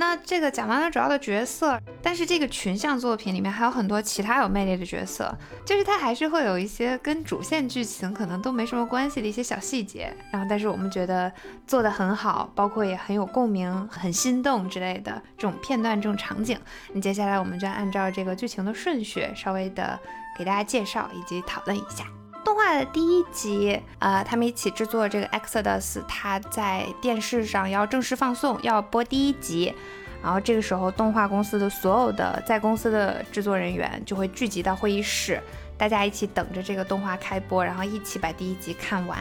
[0.00, 11.30] 那这个讲完了主要的角色，但是这个群像作品里面还有很多其他有魅力的角色，就是它还是会有一些跟主线剧情可能都没什么关系的一些小细节，然后但是我们觉得
[11.66, 16.58] 做的很好，包括也很有共鸣、很心动之类的这种片段、这种场景。
[16.94, 20.00] 那接下来我们就按照这个剧情的顺序，稍微的
[20.38, 22.06] 给大家介绍以及讨论一下。
[22.44, 29.74] 动画的第一集，呃，他们一起制作这个《Exodus》，它在电视上要正式放送，要播第一集。
[30.22, 35.40] 然后这个时候，动画公司的所有的在公司的制作人员就会聚集到会议室，
[35.78, 39.18] 大家一起等着这个动画开播，然后一起把第一集看完，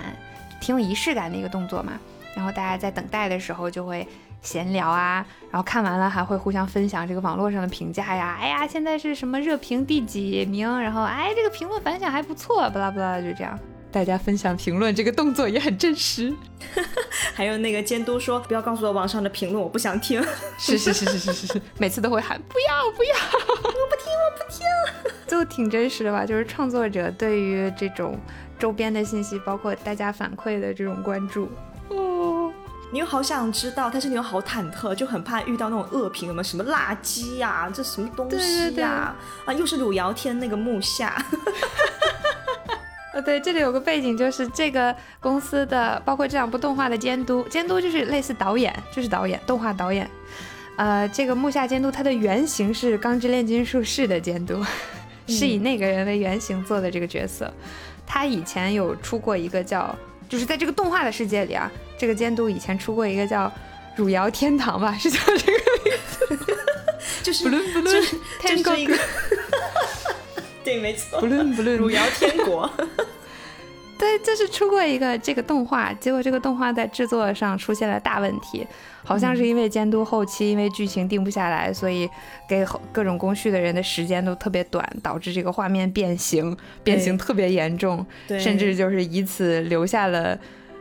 [0.59, 1.93] 挺有仪式感的一个动作嘛。
[2.35, 4.07] 然后大家在等待的时候就会。
[4.41, 8.37] 闲聊啊，然后看完了还会互相分享这个网络上的评价呀。
[8.39, 10.79] 哎呀，现在是什么热评第几名？
[10.79, 13.59] 然后哎，这个评论反响还不错，巴拉巴拉，就这样，
[13.91, 16.33] 大家分享评论，这个动作也很真实。
[17.33, 20.21] 还有那个监督说，不要告诉我网上的评论，我不想听。
[20.57, 23.15] 是是是是是是是，每次都会喊不要不要，
[23.55, 24.65] 我不听我不听，
[25.27, 26.25] 就挺真实的吧？
[26.25, 28.19] 就是创作者对于这种
[28.57, 31.49] 周边的信息，包括大家反馈的这种关注。
[32.91, 39.15] 你又好想知道，但是你又好忐忑，就很怕遇到那种恶评，什么什么垃圾呀，这什么东西呀？
[39.45, 41.23] 啊，又是鲁尧天那个木下。
[43.13, 50.09] 呃，对，这里有个背景，就是这个公司的，包括这两部动画的监督，监督就是类似导演，就是导演，动画导演。
[50.75, 54.65] 呃，这个木下监督，他的原型是《钢之炼金术士》的监督，
[55.27, 57.53] 是以那个人为原型做的这个角色。
[58.07, 59.95] 他以前有出过一个叫。
[60.29, 63.45] 就是在这个动画的世界里啊，这个监督以前出过一个叫
[63.95, 66.55] 《汝窑天堂》吧，是叫这个名字，
[67.23, 68.03] 就是不论不论
[68.39, 68.73] 天国，
[70.63, 72.71] 对，没错，不论不论汝窑天国。
[73.99, 78.65] 对，就是出过一个这个动画，结果这个动画在制作上出现了大问题，
[79.03, 82.09] 好像是因为监督后期因为剧情定不下来，所以
[82.47, 88.05] 给各种工序的人的时间都特别短，导致这个画面变形，变形特别严重，
[88.39, 90.39] 甚至就是以此留下了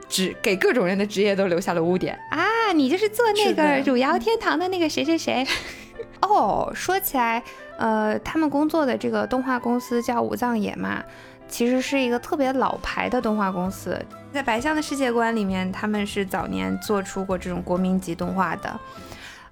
[0.08, 2.72] 职给各种人的职业都留下了污点啊！
[2.72, 5.44] 你就是做那个《汝窑天堂》的那个谁谁谁？
[6.22, 7.42] 哦，说起来，
[7.78, 11.02] 呃，他们工作的这个动画公司叫武藏野嘛。
[11.48, 14.00] 其实是一个特别老牌的动画公司，
[14.32, 18.80] 在白象的世界观里面，他们是早年做出过这种国民级动画的，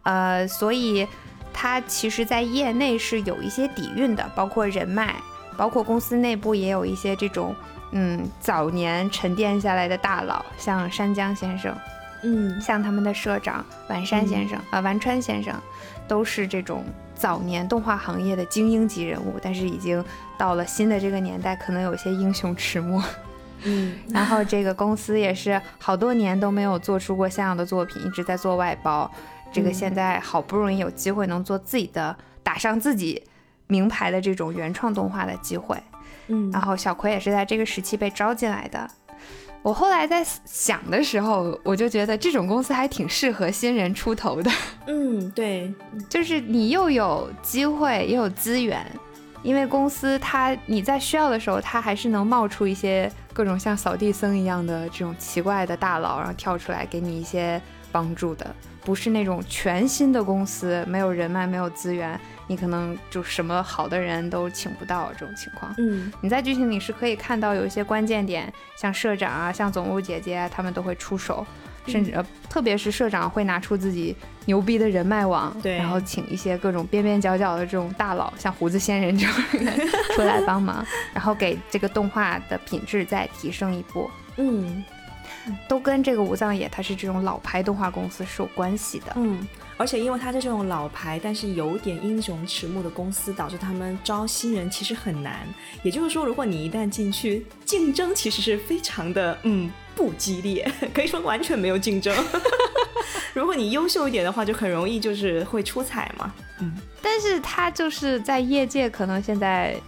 [0.02, 1.06] 呃，所以
[1.52, 5.16] 它其实，在业内是有一些底蕴的，包括人脉，
[5.56, 7.54] 包括公司内部也有一些这种，
[7.92, 11.74] 嗯，早年沉淀下来的大佬，像山江先生，
[12.22, 15.54] 嗯，像他们的社长丸山先生，啊，丸川先生，
[16.06, 16.84] 都是这种。
[17.16, 20.04] 早年动画行业的精英级人物，但是已经
[20.38, 23.02] 到了新的这个年代，可能有些英雄迟暮。
[23.62, 29.10] 嗯， 然后这个公司也是好多年都没有做出过像样的作品，一直在做外包。
[29.50, 33.22] 这个现在好不容易有机会能做自己的，打上自己
[33.66, 35.76] 名牌的这种原创动画的机会。
[36.26, 38.90] 嗯，然后小葵也是在这个时期被招进来的。
[39.66, 44.48] 我后来在想的时候，我就觉得这种公司还挺适合新人出头的。
[44.86, 45.74] 嗯，对，
[46.08, 48.86] 就是你又有机会，也有资源，
[49.42, 57.60] 因为公司它你在需要的时候，它还是能冒出一些各种像扫地僧一样的这种奇怪的大佬，然后跳出来给你一些
[57.90, 58.46] 帮助的，
[58.84, 62.16] 不是那种全新的公司，没有人脉，没有资源。
[62.46, 65.74] 你可能就什么好的人都请不到这种情况。
[65.78, 71.46] 嗯，你在剧情里是可以看到有一些关键点，像社长啊，像总务姐姐啊，他们都会出手，
[71.86, 74.14] 甚至呃，特别是社长会拿出自己
[74.44, 84.10] 牛逼的人脉网，对，然后请一些各种边边角角的这种大佬，像胡子仙人这种人 出来帮忙，然后给这个动画的品质再提升一步。
[84.36, 84.84] 嗯，
[85.68, 89.12] 都跟这个武藏野它是这种老牌动画公司是有关系的。
[89.16, 89.46] 嗯。
[89.78, 95.46] 而且因为它是这种老牌，但是有点英雄迟暮的公司，导致他们招新人其实很难。
[95.82, 102.16] 也就是说，如果你一旦进去，竞争其实是非常的，嗯，不激烈， 可以说完全没有竞争。
[103.34, 106.32] 如果你优秀一点的话，就很容易就是会出彩嘛。
[106.60, 109.78] 嗯，但是他就是在业界可能现在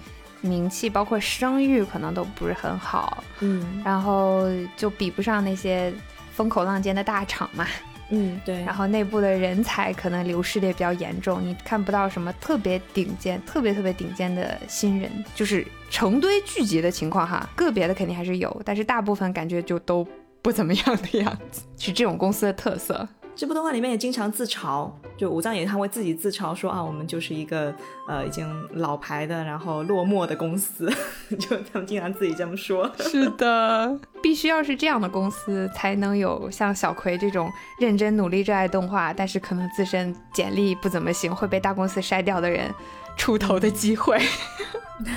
[0.40, 4.44] 名气包括声誉可能都不是很好，嗯，然后
[4.76, 5.92] 就比不上那些
[6.32, 7.66] 风口浪尖的大厂嘛。
[8.10, 20.08] 嗯，对，然后内部的人才可能流失的也比较严重，你看不到什么特别顶尖、特别特别顶尖的新人，就是成堆聚集的情况哈，个别的肯定还是有，但是大部分感觉就都
[20.40, 23.06] 不怎么样的样子，是这种公司的特色。
[23.38, 27.72] 这部动画里面也经常自嘲，就武藏野他会自己自嘲说啊，我们就是一个
[28.08, 30.92] 呃已经老牌的，然后落寞的公司，
[31.38, 32.90] 就他们经常自己这么说。
[32.98, 37.48] 是的，必须要是这样的公司，才能有像小葵这种
[37.78, 42.68] 认真努力热爱动画，但是可能自身简历不怎么行，会被大公司筛掉的人
[43.16, 44.20] 出头的机会。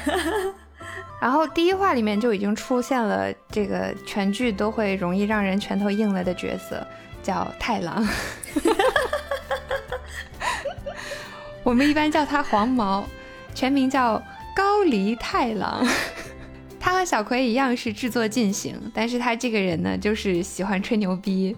[1.19, 6.85] 然后第一话里面就已经出现了这个全剧都会容易让人拳头硬了的角色。
[7.21, 8.07] 叫太郎，
[11.63, 13.05] 我们一般叫他黄毛，
[13.53, 14.21] 全名叫
[14.55, 15.87] 高梨太郎。
[16.79, 21.55] 他和小葵一样是制作进行，但是他这个人呢，就是喜欢吹牛逼，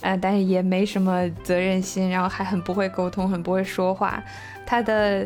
[0.00, 4.20] 呃，但是也没什么责任心，然后还很不会沟通，很不会说话。
[4.66, 5.24] 他的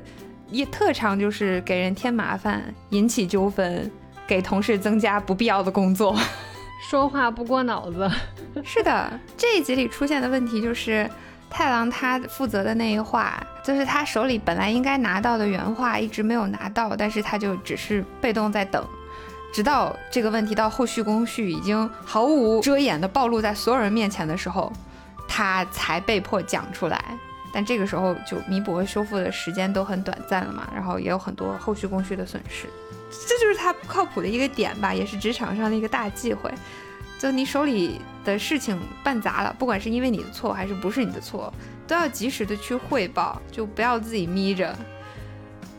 [0.51, 3.91] 一特长就是给人添麻烦，引起纠纷，
[4.27, 6.15] 给同事增加不必要的工作。
[6.89, 8.11] 说话不过脑子，
[8.65, 9.13] 是的。
[9.37, 11.09] 这一集里出现的问题就是，
[11.49, 18.85] 太郎他负责的那一话，就是他手里本来应该拿到的原话一直没有拿到，但是他就只是被动在等，
[19.53, 24.73] 直到这个问题到后续工序已经毫无遮掩的暴露在所有人面前的时候，
[25.29, 27.05] 他才被迫讲出来。
[27.53, 32.69] 但这个时候就弥补和修复的时间都很短暂了嘛，然后也有很多后续工序的损失。
[33.11, 36.51] 这就是他不靠谱的一个点吧，也是职场上的一个大忌讳。
[37.19, 41.53] 就你手里的事情办砸了，不管是因为你的错还是不是你的错，
[41.87, 44.75] 都要及时的去汇报，就不要自己眯着。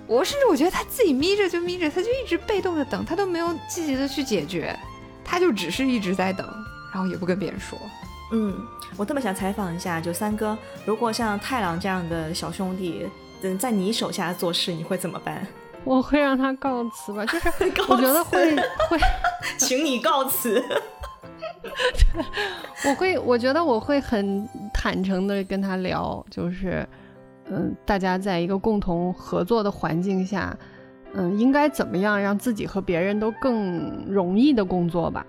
[0.06, 4.78] 我甚至我觉得他自己眯着就眯着，他就一直被动的等，他都没有积极的去解决，
[5.24, 6.46] 他就只是一直在等，
[6.94, 7.80] 然后也不跟别人说。
[8.34, 8.56] 嗯，
[8.96, 13.10] 我特别想采访一下，就三哥，如果像太郎这样的小兄弟，
[13.42, 15.48] 嗯，在你手下做事，你会怎么办？
[15.84, 17.50] 我会让他告辞吧，就是
[17.90, 18.56] 我觉得会
[18.90, 18.98] 会，
[19.58, 20.64] 请你告辞。
[22.86, 26.88] 我会，我觉得我会很坦诚的跟他聊，就是，
[27.46, 30.58] 嗯，大家在一个共同合作的环境下，
[31.14, 35.26] 嗯，应该怎么样让自己和别人都更容易的工作吧？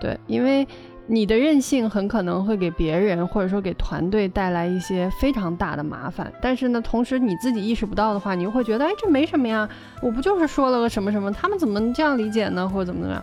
[0.00, 0.66] 对，因为。
[1.06, 9.68] 你的任性很可能会给别人或者说给团队带来一些非常大的麻烦，但是呢，同时你自己意识不到的话，你又会觉得，哎，这没什么呀，
[10.00, 13.22] 我不就是说了个什么什么，他们怎么这样理解呢，或者怎么怎么样？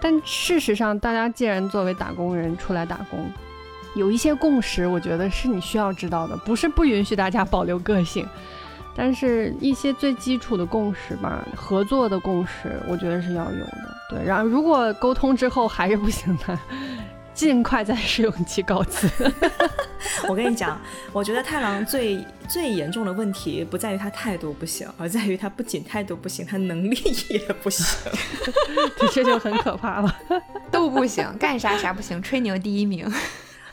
[0.00, 3.20] 但事实上，大家既然作为打工人出来打工，
[3.94, 8.26] 有一些共识，我觉得是你需要知道的，不是不允许大家保留个性，
[8.96, 13.96] 但是一些最基础的共识吧，合作的共识，我觉得是要有的。
[14.10, 16.58] 对，然后如果沟通之后还是不行的。
[17.34, 19.10] 尽快在试用期告辞。
[20.28, 20.80] 我跟你讲，
[21.12, 26.96] 我觉得太郎最 最严重的问题不在于他态度不行，而在于他不仅态度不行，他能力
[27.30, 28.12] 也不行。
[29.10, 30.16] 这就很可怕了，
[30.70, 33.12] 都不行，干啥啥不行，吹牛第一名。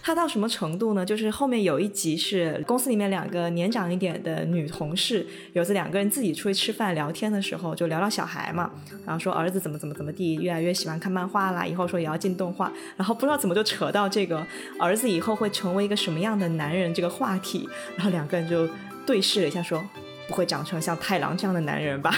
[0.04, 1.06] 他到什么程度呢？
[1.06, 8.72] 就是后面有一集是公司里面两个年长一点的女同事，有次两个人自己出去吃饭聊天的时候，就聊到小孩嘛，
[9.06, 14.46] 然后说儿子怎么怎么怎么地，越来越喜欢看漫画啦，以后说也要进动画，然后不知道怎么就扯到这个
[14.80, 18.68] 儿子以后会成为一个什么样的男人这个话题，然后两个人就
[19.06, 19.84] 对视了一下，说
[20.28, 22.12] 不会长成像太郎这样的男人吧？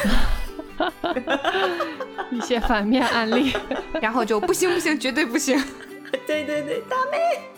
[2.32, 3.52] 一些反面案例，
[4.02, 5.62] 然后就不行不行，绝对不行。
[6.26, 7.53] 对对对，大妹。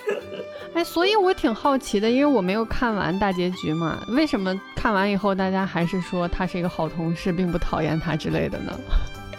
[0.75, 8.77] 哎，所以我挺好奇的，因为我没有看完大结局嘛，为什么看完以后大家还是说他是一个好同事，并不讨厌他之类的呢？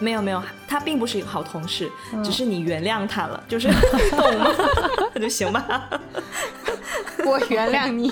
[0.00, 1.92] 没有没有，他并不是一个好同事，
[2.24, 3.68] 只是你原谅他了，就是
[4.16, 4.46] 懂吗？
[5.14, 5.88] 那就行吧。
[7.26, 8.10] 我原谅你。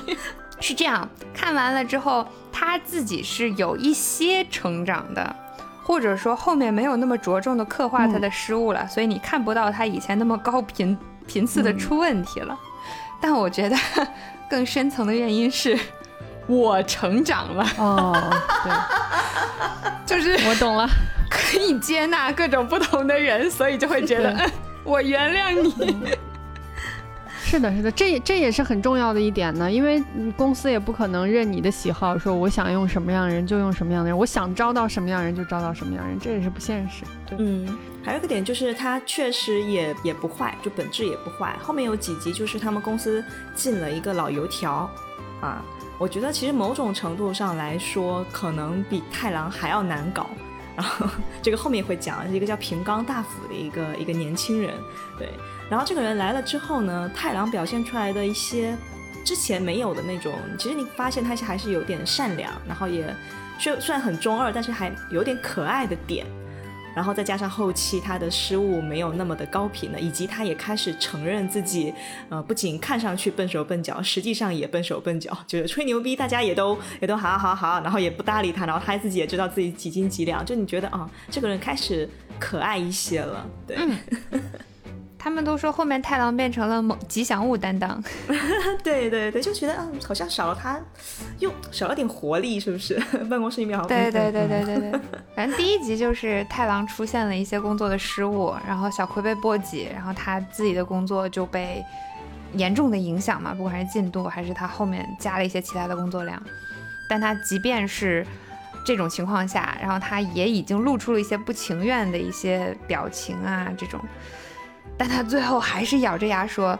[0.60, 5.36] 是这样，看完了之后，他自己是有一些成长的。
[5.82, 12.58] 或者说后面没有那么着重的刻画他的失误了，所以你看不到他以前那么高频频次的出问题了。
[13.26, 13.76] 但我觉得
[14.50, 15.78] 更深层的原因是，
[16.46, 17.66] 我成长了。
[17.78, 18.14] 哦，
[18.62, 18.70] 对，
[20.04, 20.86] 就是我懂了，
[21.30, 24.50] 可以接纳各种不同的人，所以就会觉得
[24.84, 26.06] 我原谅你。
[27.54, 30.02] 是的，是的，这这也是很重要的一点呢，因为
[30.36, 37.04] 公司也不可能任你的喜好，说我想用什么样的人就用什么样的人，我想招到什么样的人就招到什么样的人，这也是不现实。
[37.38, 41.56] 嗯，还有一个点就是他确实也也不坏，就本质也不坏。
[41.62, 44.90] 后面有几集就是他们公司进了一个老油条，
[45.40, 45.62] 啊，
[45.96, 50.28] 我觉得其实某种程度上来说，可能比太郎还要难搞。
[50.76, 51.06] 然后
[51.40, 54.74] 这个后面会讲一个叫平冈大辅的一个一个年轻人，
[55.16, 55.28] 对。
[55.74, 58.76] 然后这个人来了之后呢，太郎表现出来的一些
[59.24, 63.12] 之前没有的那种，其实你发现他还是有点善良，然后也
[63.58, 66.24] 虽虽然很中二，但是还有点可爱的点。
[66.94, 71.92] 然后再加上后期他的失误没有那么的高频了，以及他也开始承认自己，
[72.28, 83.76] 呃，不仅看上去笨手笨脚，实际上也笨手笨脚，就是吹牛逼，大家也都也都好好好，然后也不搭理他，然后他自己也知道自己几斤几两，就你觉得啊，这个人开始可爱一些了，对。
[85.24, 87.98] 他们都说后面太郎变成了某吉祥物担当，
[88.84, 90.78] 对对对，就觉得嗯，好像少了他，
[91.38, 93.00] 又少了点活力，是不是？
[93.30, 93.86] 办公室里面好。
[93.86, 95.00] 对对对对对对，
[95.34, 101.82] 反正第一集就是太郎出现了一些工作的失误，然后小葵被波及，然后他自己的工作就被
[102.52, 106.38] 严重的影响嘛，不管是进度还是他后面加了一些其他的工作量，
[107.08, 108.26] 但他即便是
[108.84, 113.98] 这种情况下，然后他也已经露出了一些不情愿的一些表情啊，这种。
[114.96, 116.78] 但他最后还是咬着牙说：“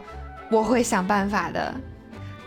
[0.49, 1.73] 我会想办法的。”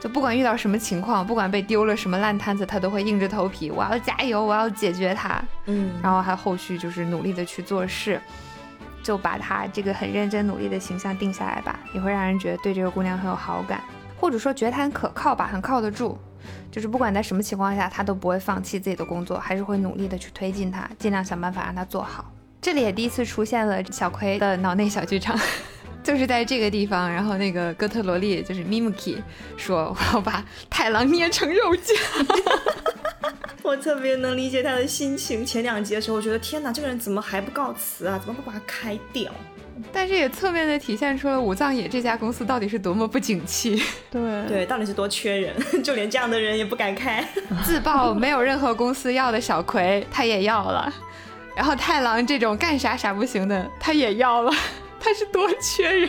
[0.01, 8.21] 就不管遇到什么情况，不管被丢了什么烂摊子，他都会硬着头皮：“我要加油，我要解决它。”嗯，然后还后续就是努力的去做事，
[9.03, 13.81] 就把他这个很认真努力的形象定下来吧，也会让人觉得对这个姑娘很有好感，
[14.21, 16.17] 或者说觉得她很可靠吧，很靠得住。
[16.71, 22.25] 就是不管在什么情况下，她都不会放弃自己的工作，还是会努力的去推进它，尽量想办法让它做好。
[22.61, 25.39] 这里也第一次出现了小葵的脑内小剧场，
[26.03, 29.19] 就是在这个地方，然后那个哥特萝莉就是 Mimiki
[29.57, 31.97] 说我要把太郎捏成肉酱，
[33.63, 35.47] 我特别能理解他的心情。
[35.47, 38.19] 前两集的时候，我觉得天哪，这个人怎么还不告辞啊？
[38.19, 39.31] 怎么不把他开掉？
[39.93, 43.81] 但是也侧面的体现出了武藏野这家公司到底是多么不景气。
[44.11, 47.25] 对对，到底是多缺人， 就连这样的人也不敢开，
[47.65, 50.93] 自曝没有任何公司要的小葵，他也要了。
[51.59, 54.53] 然后太郎这种干啥啥不行的，他也要了，
[55.01, 56.09] 他是多缺人。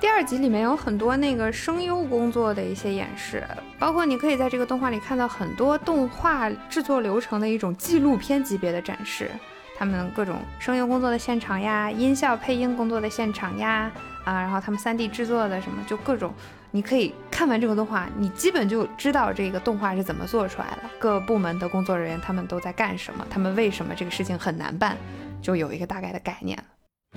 [0.00, 3.44] 第二集里面有很多那个声优工作的一些演示，
[3.80, 9.28] 包括你可以在这个动画里看到很多动画制作流程的一种纪录片级别的展示，
[9.76, 13.90] 他们各种声优工作的现场呀，音效配音工作的现场呀，
[14.24, 16.32] 啊，然后他们 3D 制作的什么，就各种。
[16.72, 24.96] 你可以看完这个动画，你基本就知道这个动画是怎么做出来的，各部门的工作人员他们都在干什么，他们为什么这个事情很难办，
[25.42, 26.64] 就有一个大概的概念了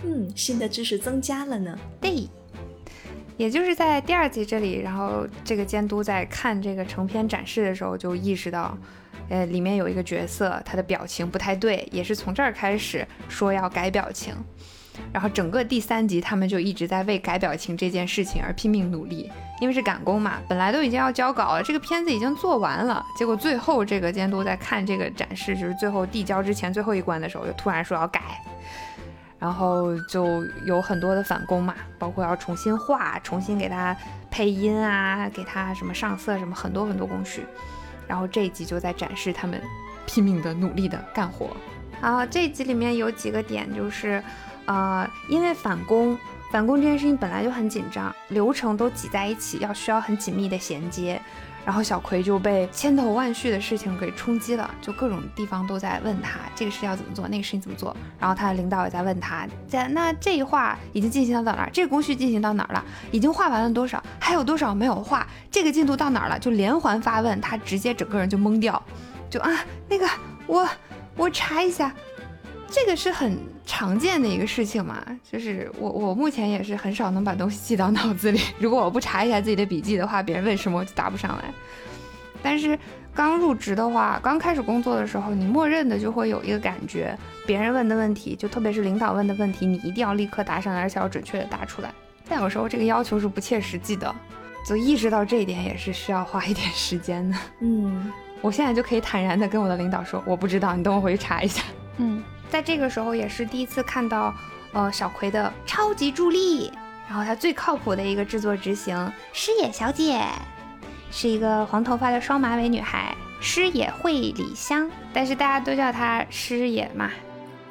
[0.03, 1.77] 嗯，新的知识增加了呢。
[2.01, 2.27] 对，
[3.37, 8.75] 也就是在第二集这里，然后这个监督在看这个成片展示的时候，就意识到，
[9.29, 14.33] 呃，里面有一个角色他的表情不太对，也是从这儿开始说要改表情。
[15.11, 28.21] 然后整个第三集，他们就一直在为改表情这件事情而拼命努力，因为是赶工嘛，本来都已经要交稿了，这个片子已经做完了，结果最后这个监督在看这个展示，就是最后递交之前最后一关的时候，就突然说要改，
[29.39, 33.95] 然后就有很多的返工嘛，包括要重新画、重新给他
[34.29, 37.45] 配音啊，给他什么上色什么，很多很多工序。
[38.07, 39.61] 然后这一集就在展示他们
[40.05, 41.49] 拼命的努力的干活。
[42.01, 44.21] 然后这一集里面有几个点就是。
[44.65, 46.17] 呃，因为返工，
[46.53, 51.19] 返工这件事情本来就很紧张，流程都挤在一起，要需要很紧密的衔接。
[51.65, 57.95] 然后小葵就被千头万绪的事情给冲击了，就各种地方都在问他这个事要怎么做，那个事情怎么做。
[58.19, 61.69] 然后他的领导也在问他，在那这一画已经进行到哪儿？
[61.73, 62.85] 这个工序进行到哪儿了？
[63.09, 64.03] 已经画完了多少？
[64.19, 65.25] 还有多少没有画？
[65.49, 66.37] 这个进度到哪儿了？
[66.37, 68.79] 就连环发问，他直接整个人就懵掉，
[69.27, 69.49] 就啊，
[69.89, 70.07] 那个
[70.45, 70.69] 我
[71.15, 71.91] 我查一下，
[72.69, 73.39] 这个是很。
[73.65, 75.01] 常见的一个事情嘛，
[75.31, 78.39] 就是我我目前也是很少能把东西记到脑子里。
[78.59, 81.45] 如果我不查一下自己的笔记的话，别人问什么我就答不上来。
[82.41, 82.77] 但是
[83.15, 91.89] 刚入职的话，刚开始工作的时候，你默认的就会有一个感觉，别人问的问题，就特别是领导问的问题，你一定要立刻答上来，而且要准确的答出来。
[92.27, 94.13] 但有时候这个要求是不切实际的，
[94.67, 97.37] 就意识到这一点也是需要花一点时间的。
[97.61, 101.63] 嗯，我现在就可以坦然的跟我的领导说，我不知道，你等我回去查一下。
[101.97, 102.21] 嗯。
[102.53, 104.31] 在这个时候也是第一次看到，
[104.73, 106.71] 呃，小葵的超级助力，
[107.09, 110.23] 然后他最靠谱的一个制作执行师野小姐，
[111.09, 117.09] 是一个黄头发的双马尾女孩，师野惠里香，但是大家都叫她师野嘛，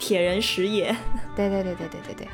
[0.01, 0.93] 铁人石野。
[1.37, 2.29] 对对对对对对对。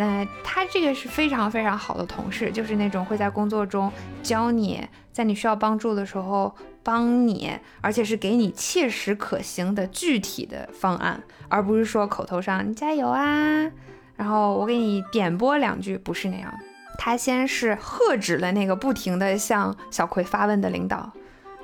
[0.00, 3.92] 那他这个是非常非常好的同事，就是那种会在工作中
[4.22, 6.52] 教你，在你需要帮助的时候。
[6.82, 7.52] 帮你，
[7.82, 13.70] 而且是给你切实可行的具体的方案，而不是说口头上你加油啊，
[14.16, 16.50] 然后我给你点拨两句，不是那样。
[16.96, 21.12] 他先是喝止了那个不停的向小葵发问的领导，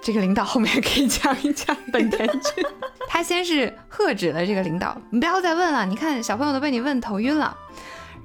[0.02, 2.62] 这个领导后面可以讲一讲本田君。
[3.09, 7.57] 他先是喝止了这个领导，你不要再问了，你看小朋友都被你问头晕了。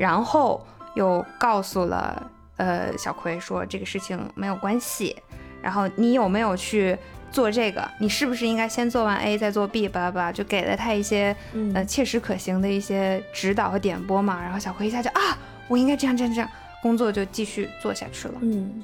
[0.01, 0.65] 然后
[0.95, 5.15] 又告诉了呃小葵说这个事情没有关系。
[5.61, 6.97] 然后你有没有去
[7.31, 9.87] 做这个，你是不是应该先做完 A 再做 B？
[9.87, 14.41] 巴拉巴拉，就给了他一些嗯呃切实可行的一些指导和点拨嘛。
[14.41, 16.49] 然后小葵一下就啊，我应该这样这样这样，
[16.81, 18.33] 工作就继续做下去了。
[18.41, 18.83] 嗯，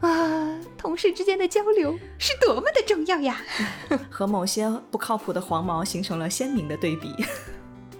[0.00, 0.08] 啊，
[0.78, 3.36] 同事之间的交流是多么的重要呀！
[4.08, 7.14] 和某些不靠谱的黄毛形成了鲜明的对比。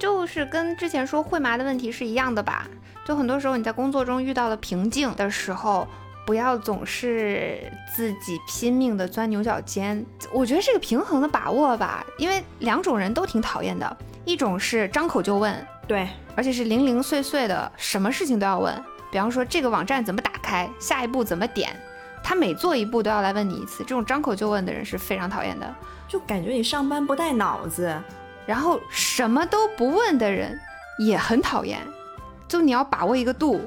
[0.02, 2.66] 就是跟之前说会麻的问题是一样的吧？
[3.06, 5.86] 就很多时候你在工作中遇到了瓶颈的时候，
[6.26, 10.04] 不要总是自己拼命的钻牛角尖。
[10.32, 15.54] 我觉得是个平衡的把握吧，因为两种人都挺讨厌的，一种是张口就问，
[15.86, 18.74] 对，而且是零零碎碎的，什么事情都要问。
[19.12, 21.70] 比方说这个网站怎么打开，下一步怎么点，
[22.24, 23.84] 他每做一步都要来问你一次。
[23.84, 25.74] 这种张口就问的人是非常讨厌的。
[26.08, 27.96] 就感觉你上班不带脑子。
[28.46, 30.58] 然后什么都不问的人
[30.98, 31.78] 也很讨厌，
[32.48, 33.60] 就你要把握一个度。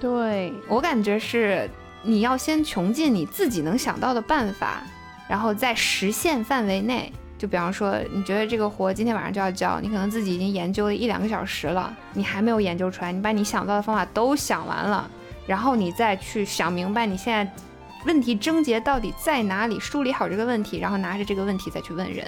[0.00, 1.68] 对，我感觉是
[2.02, 4.82] 你要先穷尽你自己能想到的办法，
[5.28, 7.12] 然后在实现范围内。
[7.36, 15.08] 就比方说，你觉得这个活今天晚上就要交，你可能自己已经研究了一两个小时了，你还没有研究出来，你把你想到的方法都想完了，
[15.46, 17.52] 然后你再去想明白你现在
[18.06, 22.26] 问题症结到底在哪里，梳理好这个问题，然后拿着这个问题再去问人。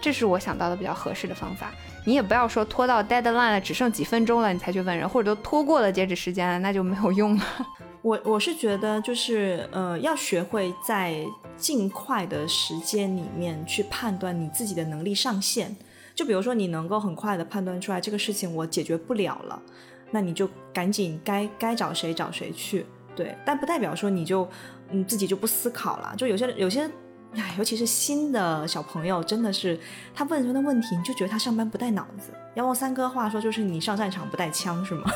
[0.00, 1.72] 这是我想到的比较合适的方法。
[2.06, 7.44] 你也不要说拖到 deadline 了，只剩几分钟了你才去问人，或者都拖过了截止时间了，那就没有用了。
[8.02, 11.14] 我我是觉得就是呃，要学会在
[11.58, 15.76] 尽快的时间里面去判断你自己的能力上限。
[16.14, 19.62] 就比如说，你能够很快的判断出来这个事情我解决不了了，
[20.10, 22.86] 那你就赶紧该该找谁找谁去。
[23.14, 24.48] 对，但不代表说你就
[24.90, 26.14] 嗯自己就不思考了。
[26.16, 26.90] 就有些有些，
[27.36, 29.78] 哎，尤其是新的小朋友，真的是
[30.14, 32.32] 他问什么问题，你就觉得他上班不带脑子。
[32.54, 35.10] 要用三哥话说，就是你上战场不带枪，是吗？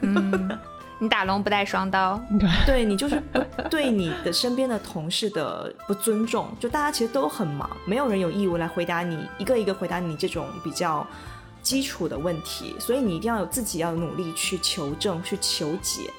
[0.00, 0.58] 嗯，
[0.98, 2.18] 你打龙不带双刀。
[2.66, 11.06] 对你就是不对你的身边的同事的不尊重，就大家其实都很忙，没有人有义务来回答你一个一个回答你这种比较
[11.62, 16.10] 基础的问题，所以你一定要有自己要努力去求证、去求解，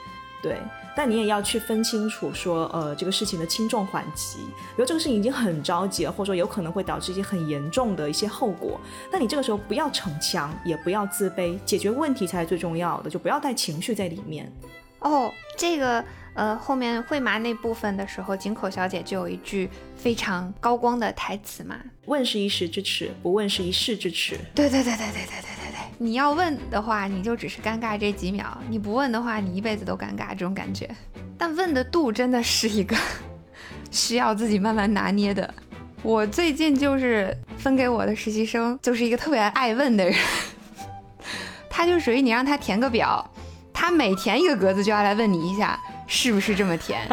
[0.44, 0.62] 对。
[1.01, 4.39] 但你也要去分清楚说呃这个事情的轻重缓急，
[4.75, 8.77] 比如这个事情已经很着急了，或者说有可能会导致一些很严重的一些后果。
[9.10, 14.51] 那你这个时候不要逞强，也不要自卑，解决问题才是最重要的，就不要带情绪在里面。
[15.00, 16.03] 哦，这个
[16.34, 21.77] 呃后面会麻那部分的时候，井口小姐就有一句非常高光的台词嘛，
[22.08, 24.38] 问是一时之耻，不问是一世之耻。
[24.53, 25.58] 对对对对对对对。
[26.01, 30.90] 你要问的话，你就只是尴尬这几秒；你不问的话，你一辈子都尴尬这种感觉。
[31.38, 32.96] 但问的度真的是一个
[33.92, 35.53] 需要自己慢慢拿捏的。
[36.01, 40.16] 我最近就是分给我的实习生，就是一个特别爱问的人，
[41.70, 43.29] 他就属于你让他填个表，
[43.74, 47.05] 他每填一个格子就要来问你一下是不是这么填，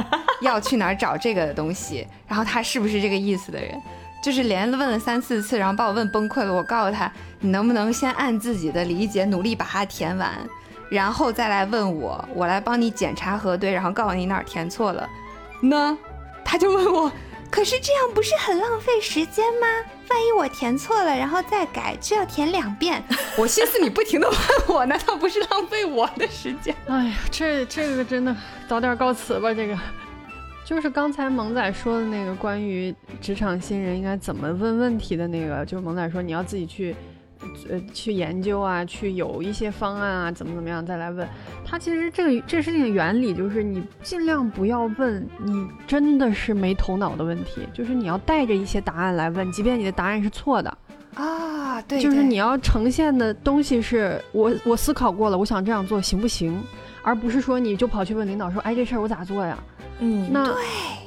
[0.43, 3.77] 要去哪儿找这个东西，然后他是不是这个意思的人。
[4.23, 6.53] 就是连问了三四次，然后把我问崩溃了。
[6.53, 10.33] 我告诉他，你能不能先按自己的理解努力把它填完，
[10.91, 15.09] 然后再来问我，我来帮你检查核对，然后告诉你哪儿填错了。
[15.63, 15.97] 呢？
[16.45, 17.11] 他就问我，
[17.51, 19.67] 可是这样不是很浪费时间吗？
[20.09, 23.03] 万一我填错了，然后再改，就要填两遍。
[23.37, 26.75] 我心思你不停的问我，难道不是浪费我的时间？
[26.89, 28.35] 哎呀，这这个真的
[28.69, 29.77] 早点告辞吧，这个。
[30.67, 36.93] 就是刚才萌仔说的那个关于职场新人应该怎么问问题的那个，就是萌仔说你要自己去，
[37.71, 41.25] 呃，去研究啊，去有一些方案啊，怎么怎么样再来问。
[41.65, 50.79] 他其实这个这事情的原理就是你尽量不要问你真的是没头脑的问题，就是你要带着一些答案来问，即便你的答案是错的
[51.15, 56.61] 啊，对，就是你要呈现的东西是我我思考过了，我想这样做行不行，
[57.05, 59.57] 而不是说你就跑去问领导说，哎，这事儿我咋做呀？
[60.01, 60.55] 嗯，那，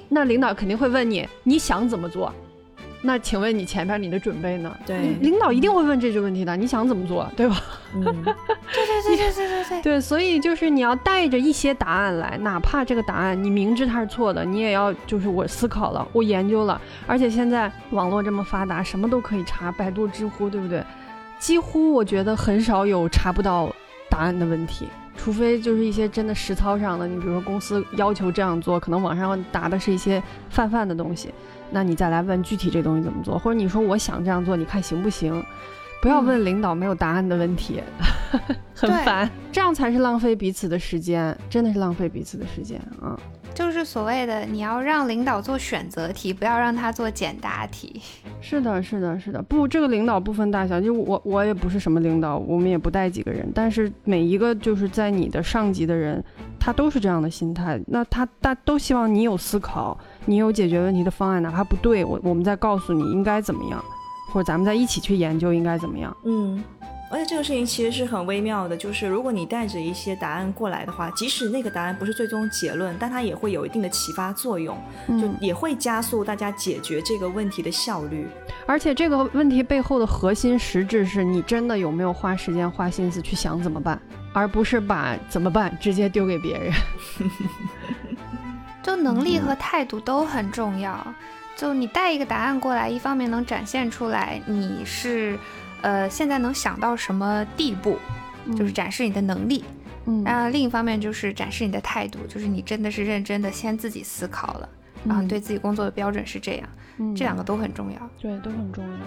[0.09, 2.33] 那领导肯定会问你，你想怎么做？
[3.01, 4.75] 那请问你前边你的准备呢？
[4.85, 7.55] 对领导一定会问这句问题的，你想怎么做，对吧？
[7.95, 20.83] 嗯， 对对对对对对对，对，所以就是你要带着一些答案来，哪怕这个答案你明知它是错的，你也要就是我思考了，我研究了，而且现在网络这么发达，什么都可以查，百度、知乎，对不对？
[21.39, 23.73] 几乎我觉得很少有查不到
[24.09, 24.89] 答案的问题。
[25.21, 31.29] 除非就是一些真的实操上的，你比如说公司要求这样做，可能网上答的是一些泛泛的东西，
[31.69, 35.43] 那你再来问具体这东西怎么做，或者你说我想这样做，你看行不行？
[36.01, 37.83] 不要问领导没有答案的问题，
[38.73, 43.19] 很烦，这样才是浪费彼此的时间，真的是浪费彼此的时间啊！
[43.53, 48.01] 就是所谓的你要让领导做选择题，不要让他做简答题。
[48.39, 56.23] 是的，是的，是的，不，这个领导不分大小，就我我也不是什么领导，我们也不带几个人，但是每一个就是在你的上级的人，
[56.57, 57.81] 他他都是这样的心态。
[57.87, 63.83] 那他大都希望你有思考，你有解决问题的方案，哪怕不对，我我们再告诉你应该怎么样，
[64.31, 66.15] 或者咱们再一起去研究应该怎么样。
[66.25, 66.63] 嗯。
[67.11, 74.77] 而且这个事情其实是很微妙的，就是如果你带着一些答案过来的话，即使那个答案不是最终结论，但它也会有一定的启发作用，
[75.19, 78.27] 就也会加速大家解决这个问题的效率。
[78.67, 83.99] 而且这个问题背后的核心实质是你真的有没有花时间花心思去想怎么办，
[84.31, 86.71] 而不是把怎么办直接丢给别人。
[88.83, 90.95] 就能力和态度都很重要。
[91.55, 95.39] 就你带一个答案过来，一方面能展现出来你是。
[95.81, 97.97] 呃，现在能想到什么地步，
[98.57, 99.63] 就是展示你的能力。
[100.05, 104.69] 嗯，那另一方面就是展示你的态度，就是你真的是认真的先自己思考了，
[105.05, 106.69] 然后对自己工作的标准是这样。
[106.97, 108.09] 嗯，这两个都很重要。
[108.19, 108.99] 对，都很重要。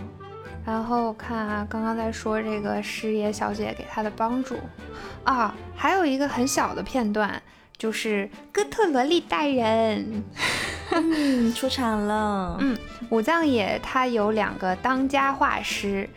[0.64, 4.56] 然后看啊，刚刚在说这个师爷小姐给他的帮助
[5.24, 7.42] 啊，还有一个很小的片段，
[7.76, 10.22] 就是哥特萝莉大人
[11.56, 12.56] 出场了。
[12.60, 16.08] 嗯，武藏野他有两个当家画师。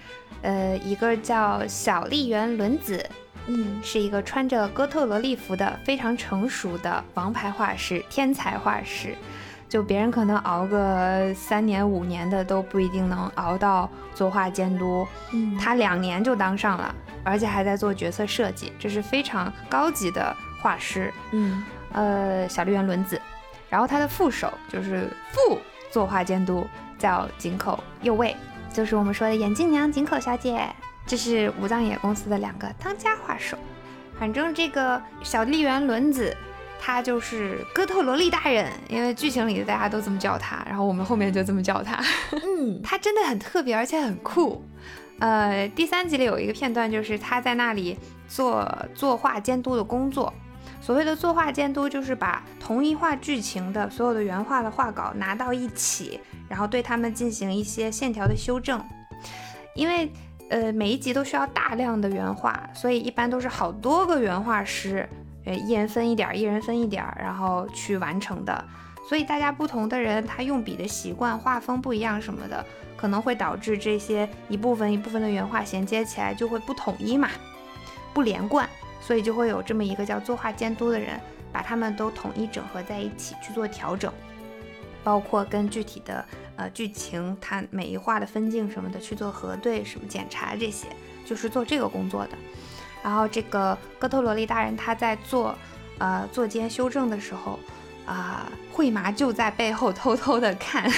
[0.45, 3.03] 呃，一个叫小笠原伦子，
[3.47, 9.15] 嗯，是一个穿着哥特萝莉服的非常成熟的王牌画师，天才画师。
[9.67, 23.19] 就别人可能熬个三年五年的都不一定能熬到作画监督，嗯，他两年就当上了，而且还在做角色设计，这是非常高级的画师，嗯，呃，小笠原伦子。
[23.67, 25.59] 然后他的副手就是副
[25.91, 26.67] 作画监督，
[26.99, 28.35] 叫井口佑卫。
[28.75, 30.67] 就是我们说的眼镜娘井口小姐，
[31.07, 33.57] 这是武藏野公司的两个当家画手。
[34.19, 36.35] 反正这个小笠原伦子，
[36.77, 42.03] 她就是哥特萝莉大人，因为剧情里大家都这么叫她，然后我们后面就这么叫她。
[42.33, 44.61] 嗯， 她真的很特别，而且很酷。
[45.19, 50.33] 呃，第三集里有一个片段，就是她在那里做作画监督的工作。
[50.81, 58.83] 所谓的作画监督，就是把同一画剧情的所有的原画的画稿拿到一起，然后对他们进行一些线条的修正。
[59.73, 60.11] 因为
[60.49, 65.07] 呃每一集都需要大量的原画，所以一般都是好多个原画师，
[65.45, 68.65] 呃一人分一点，一人分一点，然后去完成的。
[69.07, 72.65] 所以大家不同的人，他用笔的习惯、画风不一样什么的，
[72.97, 77.29] 可能会导致这些一部分一部分的原画衔接起来就会不统一嘛，
[78.13, 78.67] 不连贯。
[79.01, 81.19] 所以就会有这么一个叫作画监督的人，
[81.51, 84.11] 把他们都统一整合在一起去做调整，
[85.05, 86.25] 包括跟具体的
[86.57, 90.87] 呃剧情，它每一画的分镜什么的去做核对、什么检查这些，
[91.23, 92.31] 就是做这个工作的。
[93.03, 95.55] 然后这个哥特萝莉大人他在做
[95.99, 97.59] 呃做监修正的时候，
[98.07, 100.91] 啊，惠麻就在背后偷偷的看，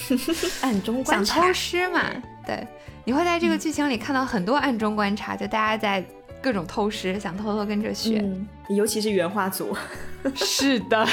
[0.62, 2.00] 暗中观察，想偷师嘛？
[2.46, 2.66] 对，
[3.04, 6.02] 你会在这个剧情里看到很多暗中观察，就大家在。
[6.42, 8.24] 各种偷师，想偷偷跟着学，
[8.70, 9.76] 尤其是原画组。
[10.34, 11.06] 是的。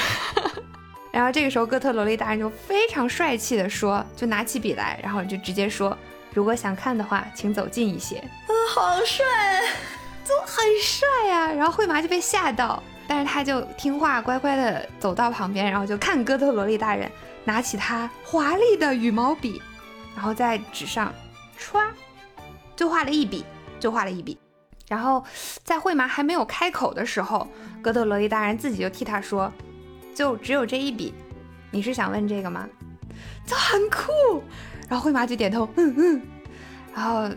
[1.17, 5.97] 然后这个时候，哥特萝莉大人就非常帅气的说，就拿起笔来，然后就直接说
[6.31, 9.25] ：“如果想看的话，请走近一些。”啊，好帅，
[10.23, 11.51] 就很帅呀。
[11.51, 17.11] 然后惠麻就被吓到，但是他就听话，乖乖的走到旁边，然后就看哥特萝莉大人
[17.43, 19.59] 拿起他华丽的羽毛笔，
[20.15, 21.11] 然后在纸上
[21.59, 21.83] 唰
[22.75, 23.43] 就画了一笔，
[23.79, 24.37] 就画了一笔。
[24.87, 25.25] 然后，
[25.63, 27.47] 在惠麻还没有开口的时候，
[27.81, 29.51] 哥特萝莉大人自己就替他说
[30.17, 31.13] ：“就只有这一笔，
[31.69, 32.67] 你是想问这个吗？”
[33.45, 34.41] 就很酷。
[34.89, 36.21] 然后灰麻就点头，嗯嗯。
[36.95, 37.29] 然后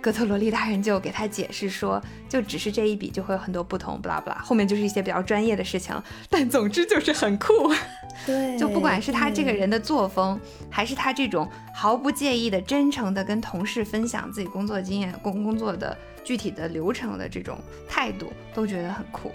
[0.00, 5.94] 哥特萝莉大人就给他解释说：“就只是这一笔，就会有很多不同，不啦不啦。”后面就是一些比较专业的事情，
[6.30, 7.70] 但总之就是很酷。
[8.24, 10.40] 对，就不管是他这个人的作风，
[10.70, 15.94] 还是他这种毫不介意的、真诚的跟同事分享自己工作经验、工工作的。
[16.24, 19.32] 具体的流程的这种态度都觉得很酷，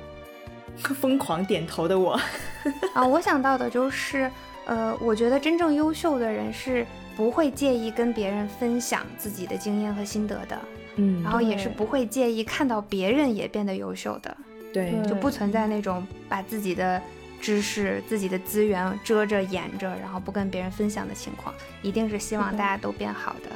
[0.96, 2.20] 疯狂点头的我
[2.94, 4.30] 啊，我想到的就是，
[4.66, 6.86] 呃，我觉得真正优秀的人是
[7.16, 10.60] 不会介意跟别人分享自己的经验和心得的，
[10.96, 14.38] 嗯，然后也是不会介意看到别人也变得优秀的，
[14.74, 17.02] 对，就不存在那种把自己的
[17.42, 23.50] 知识、自己的资源遮着掩着，然后不跟别人分享的情况，一定是希望大家都变好的。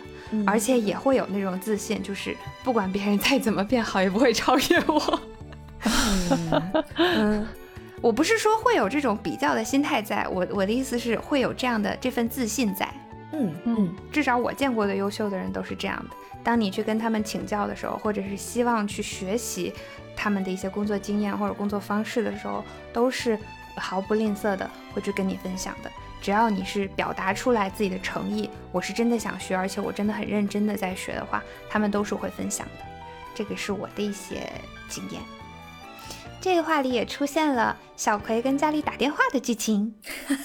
[0.48, 5.20] 而且也会有那种自信，就是不管别人再怎么变好，也不会超越我。
[6.98, 7.48] 嗯，
[8.02, 12.88] 我不是说会有这种比较的心态，在我我的意思是会有这样的这份自信在。
[13.34, 16.16] 嗯嗯，至少我见过的优秀的人都是这样的。
[16.44, 19.74] 当你去跟他们请教的时候，或者是希望去学习
[20.16, 23.38] 他们的一些工作经验或者工作方式的时候，都是
[23.76, 25.92] 毫不吝啬的会去跟你分享的。
[26.22, 32.86] 只要你是表达出来自己的诚意，我是真的想学，而且我真的很认真的在学的话，他们都是会分享的。
[33.34, 34.52] 这个是我的一些
[34.90, 35.22] 经验。
[36.42, 39.94] 这个话里也出现了小葵跟家里打电话的剧情。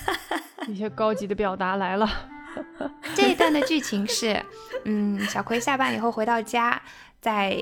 [0.69, 2.07] 一些高级的表达来了。
[3.17, 4.41] 这一段的剧情是，
[4.85, 6.81] 嗯，小葵下班以后回到家，
[7.19, 7.57] 在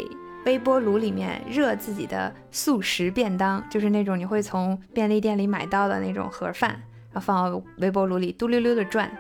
[0.47, 6.71] 微波炉里面热自己的速食便当，就是那种你会从便利店里买到的那种盒饭，
[7.13, 9.11] 然后放到微波炉里嘟溜溜的转。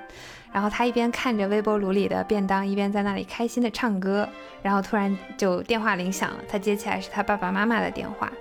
[0.52, 4.28] 然后他一边看着微波炉里的便当，一边在那里开心的唱歌。
[4.62, 8.32] 然后突然就电话铃响了，他接起来是他爸爸妈妈的电话。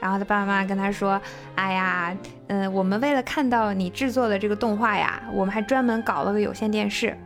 [0.00, 1.20] 然后他爸爸妈妈跟他说
[1.56, 7.16] ：“哎呀，嗯，我们为了看到你制作的这个动画呀，我们还专门搞了个有线电视，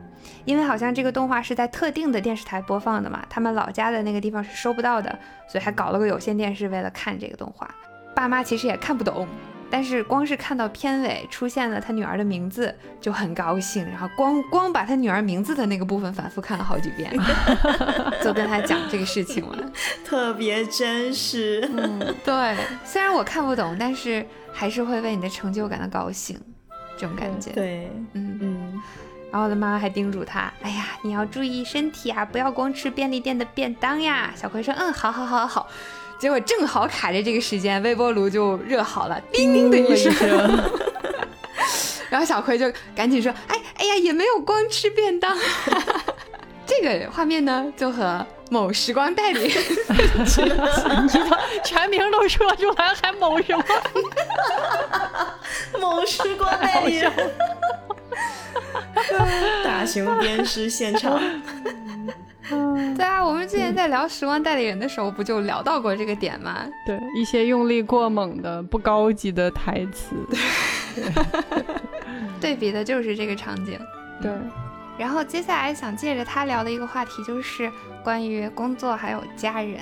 [0.44, 7.68] 因为好像这个动画是在特定的电视台播放的嘛，他们老家的那个地方是收不到的，所以还搞了个有线电视，为了看这个动画。
[8.14, 9.28] 爸妈其实也看不懂。”
[9.72, 17.10] 但是光是看到片尾出现了他女儿的名字就很高兴，然后光光把他女儿名字的那个部分反复看了好几遍，
[18.22, 19.72] 就跟他讲这个事情了，
[20.04, 21.66] 特别真实。
[21.74, 22.54] 嗯，对，
[22.84, 26.38] 虽然我看不懂，但是还是会为你的成就感到高兴，
[26.98, 27.50] 这种感觉。
[27.52, 28.82] 对，嗯嗯。
[29.30, 34.30] 然后我的妈妈还叮嘱他，哎呀，你要注意身体啊，不要光吃便利店的便当呀。
[34.36, 35.66] 小葵说，嗯，好好好好。
[36.22, 40.14] 结果正好卡着这个时间，微波炉就热好了，叮叮的一声。
[42.08, 45.36] 然后小葵就赶紧说：“哎哎呀，也没有光吃便当。
[46.64, 49.50] ”这个画面呢，就和某时光代理，
[51.64, 53.64] 全名都说出来，还某什么？
[55.80, 57.02] 某时光代理，
[59.64, 61.20] 大型鞭尸现场。
[63.24, 66.66] 我们之前在聊时光代理人的时候，不就聊到过这个点吗？
[66.84, 70.16] 对，一些用力过猛的、不高级的台词，
[72.40, 73.78] 对 比的就是这个场景。
[74.20, 74.30] 对，
[74.98, 77.70] 然后接下来想借着他聊的一个话题，就是
[78.02, 79.80] 关于工作还有家人，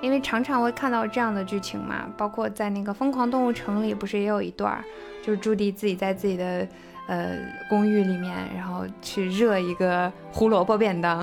[0.00, 4.82] 因为常常会看到这样的剧情嘛，包括在那个《疯狂动物城》里，不是也有一段，
[5.22, 6.66] 就是朱迪自己在自己的。
[7.08, 7.36] 呃，
[7.68, 11.22] 公寓里面，然后去热一个胡萝卜便当。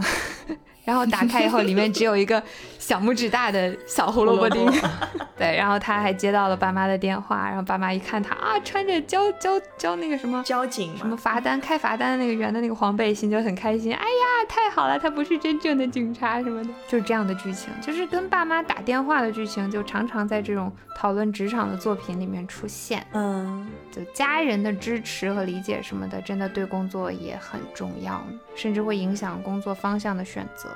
[0.86, 2.42] 然后打开以后，里面只有一个
[2.90, 4.68] 小拇指大的小胡萝卜丁。
[5.38, 13.94] 对，然后他还接到了爸妈的电话，然后爸妈一看他啊，穿着交交交那个什么交警什么罚单开罚单的那个圆的那个黄背心，就很开心。
[13.94, 23.06] 哎呀，太好了，他不是真正的警察什么的，就是这样的剧情，就是跟爸妈打电话的剧情，就常常在这种讨论职场的作品里面出现。
[23.14, 28.20] 嗯，就家人的支持和理解什么的，真的对工作也很重要，
[28.56, 30.70] 甚至会影响工作方向的选择。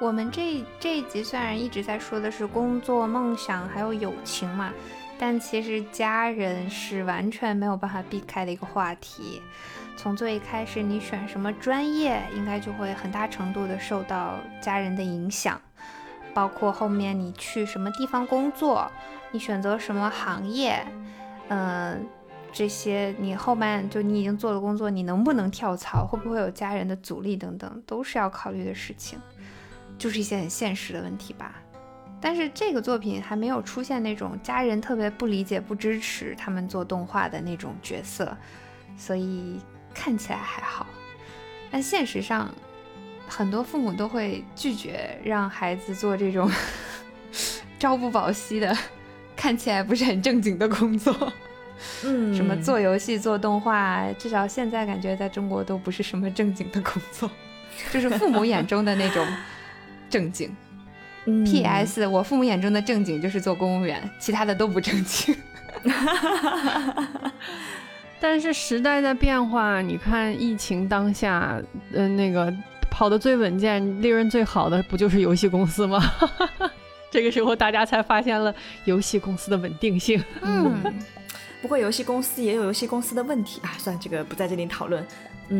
[0.00, 4.72] 我们这这一集虽然一直在说的是工作、梦想还有友情嘛，
[5.18, 9.42] 但其实家人是完全没有办法避开的一个话题。
[9.98, 15.60] 从最一开始你选什么专业，应该就会很大程度的受到家人的影响，
[16.32, 18.90] 包括后面你去什么地方工作，
[19.32, 20.82] 你选择什么行业，
[21.48, 22.06] 嗯，
[22.50, 29.18] 这些你后面就你已经做的工作，你能不能跳槽，会不会有家人的阻力等等，都是要考虑的事情。
[30.00, 31.56] 就是一些很现实的问题吧，
[32.22, 38.34] 但是这个作品还没有出现那种家人特别不理解、不支持他们做动画的那种角色，
[38.96, 39.60] 所以
[39.92, 40.86] 看起来还好。
[41.70, 42.50] 但现实上，
[43.28, 46.50] 很多父母都会拒绝让孩子做这种
[47.78, 48.74] 朝不保夕的、
[49.36, 51.14] 看起来不是很正经的工作。
[52.04, 57.30] 嗯，什么做游戏、做动画，至少现在感觉在中国都不是什么正经的工作，
[57.92, 59.26] 就是父母眼中的那种。
[60.10, 60.54] 正经
[61.44, 62.06] ，P.S.
[62.06, 65.34] 我父母眼中的正经就是做公务员，其他的都不正经。
[68.20, 71.58] 但是时代在变化，你看疫情当下，
[71.94, 72.52] 嗯，那个
[72.90, 76.02] 跑得最稳健、利润最好的不就是游戏公司吗？
[77.10, 80.22] 这个时候大家才发现了游戏公司的稳定性。
[80.42, 80.82] 嗯，
[81.60, 85.06] 不过游戏公司也有游戏公司的问题啊，算这个不在这里讨论。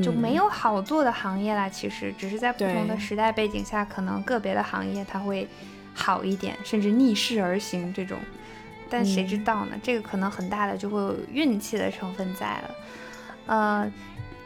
[0.00, 5.48] 就没有好做的行业啦，其实只是在不同的时代背景下，可能个别的行业它会
[5.92, 8.16] 好一点，甚至逆势而行这种，
[8.88, 9.76] 但谁知道呢？
[9.82, 12.74] 这个可能很大的就会有运气的成分在了。
[13.46, 13.92] 呃，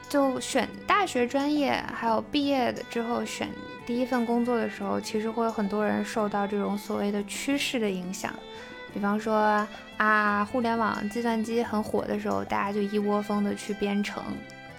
[0.08, 3.50] 就选大学专业，还有毕业的之后选
[3.84, 8.34] 第一份工作的时候，其实会有很多人受到这种所谓的趋势的影响，
[8.94, 9.66] 比方说
[9.98, 14.22] 啊，互联网计算机很火的时候，大家就一窝蜂的去编程。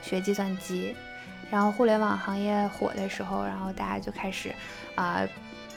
[0.02, 0.96] 学计算机，
[1.50, 4.54] 然后互联网行业火的时候，然后大家就开始
[4.94, 5.28] 啊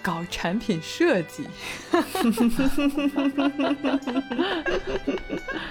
[0.03, 1.48] 搞产品设计，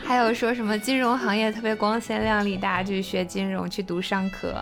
[0.04, 4.56] 还有说什么金融行业特别光鲜亮丽，大家就去学金融，去读商科，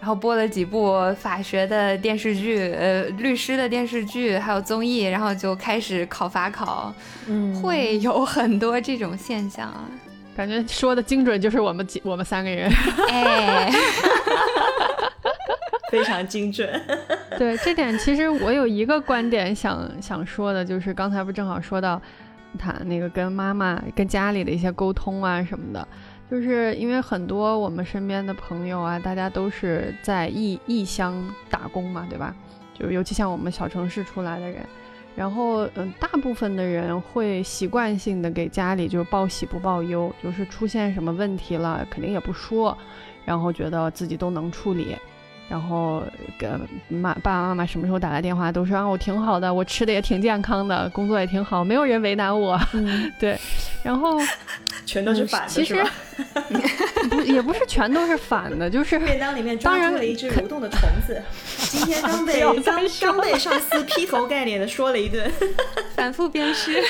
[0.00, 6.94] 然后播了几部法学的电视剧，呃，律师的电视剧，还有综艺，然后就开始考法考，
[7.26, 9.84] 嗯，会有很多这种现象啊。
[10.36, 12.70] 感觉说的精准，就是我们几我们三个人。
[13.10, 13.68] 哎，
[15.90, 16.80] 非常精准。
[17.36, 22.00] 对这点，其实我有一个观点想想说的，就是刚才不正好说到
[22.56, 25.88] 他那个跟妈妈、跟家里的一些沟通啊什么的，
[26.30, 31.14] 就是因为很多我们身边的朋友啊，大家都是在异异乡
[31.48, 32.34] 打工嘛，对吧？
[32.78, 34.64] 就尤其像我们小城市出来的人。
[35.16, 42.76] 然后，嗯，大部分的人会习惯性的给家里就是报喜不报忧，就是出现什么问题了，肯定也不说，
[43.24, 44.94] 然后觉得自己都能处理。
[45.48, 46.02] 然后
[46.38, 52.60] 跟妈爸爸妈妈什么时候打来电话都说啊，我挺好的，我吃的也挺健康的，工作也挺好，没有人为难我。
[52.74, 53.38] 嗯， 对，
[53.82, 54.18] 然后
[54.84, 55.82] 全都是反的，其实
[57.10, 61.22] 不也不是全都是反的，就是便当里面抓住了一只蠕动的虫子，
[61.70, 65.30] 今天刚被刚刚被上司劈头盖脸的说了一顿，
[65.94, 66.84] 反复鞭尸。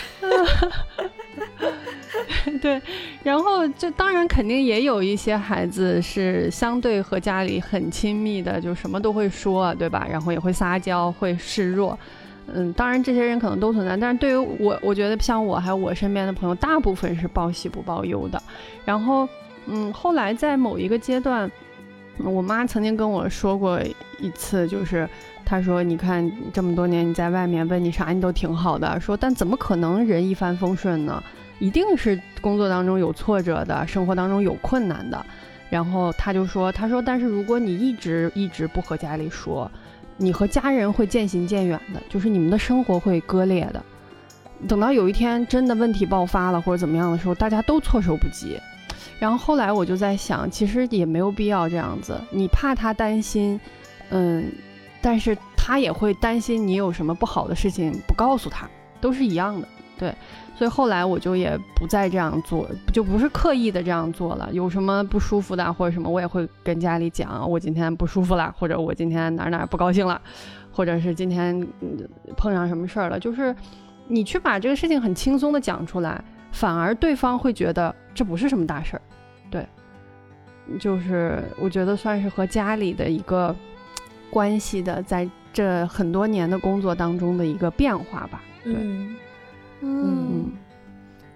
[2.61, 2.81] 对，
[3.23, 10.07] 然后就当然肯定也有一些孩子是相对和家里很亲密的，就什么都会说，对吧？
[10.11, 11.99] 然后也会撒娇，会示弱。
[12.53, 18.43] 嗯，当然这些人可能都存在，但是对于我，我觉得像我还有我身边的朋友，大部分是报喜不报忧的。
[18.87, 19.29] 然后，
[19.67, 21.51] 嗯，后来在某一个阶段，
[22.25, 23.79] 我妈曾经跟我说过
[24.19, 25.07] 一次，就是
[25.45, 31.23] 她说：“你看这么多年你在外面，问你啥你都挺好的，说但怎么可能人一帆风顺呢？”
[31.59, 35.25] 一定是工作当中有挫折的，生活当中有困难的，
[35.69, 39.71] 然后他就说：“他说，但是如果你一直一直不和家里说，
[40.17, 43.83] 你和家人会渐行渐远的，就是你们的生活会割裂的。
[44.67, 48.59] 等到有一天真的问题爆发了或者怎么样的时候，大家都措手不及。
[49.19, 53.61] 然后后来我就在想，其实也没有必要这样子，你怕他担心，
[54.11, 54.51] 嗯，
[55.03, 58.69] 但是他也会担心你有什么不好的事情不告诉他，
[59.01, 59.69] 都是一样的，
[59.99, 60.15] 对。”
[60.59, 64.49] 所以后来我就也不再这样做，就不是刻意的这样做了。
[64.53, 70.21] 有什么不舒服的或者什么，我也会跟家里讲，我今天不舒服了，或者我今天哪哪不高兴了，
[70.73, 71.65] 或者是今天
[72.37, 73.21] 碰上什么事儿了。
[73.21, 73.55] 就是
[74.09, 79.03] 你去把这个事情很轻松的讲出来，反而对方会觉得这不是什么大事儿。
[79.49, 79.65] 对，
[80.81, 83.55] 就是我觉得算是和家里的一个
[84.29, 88.43] 关系的，在这很多年的工作当中的一个变化吧。
[88.65, 88.75] 对。
[88.77, 89.15] 嗯，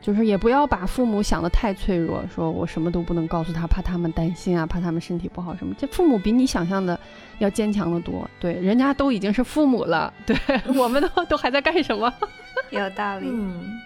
[0.00, 5.72] 就是也不要把父母想的太脆弱，说我什么都不能告诉他，怕他们担心啊，怕他们身体不好什么。
[5.78, 6.98] 这父母比你想象的
[7.38, 10.36] 要坚强的多，对，人家都已经是父母了，对
[10.74, 12.12] 我们都都还在干什么？
[12.70, 13.28] 有道理。
[13.30, 13.78] 嗯，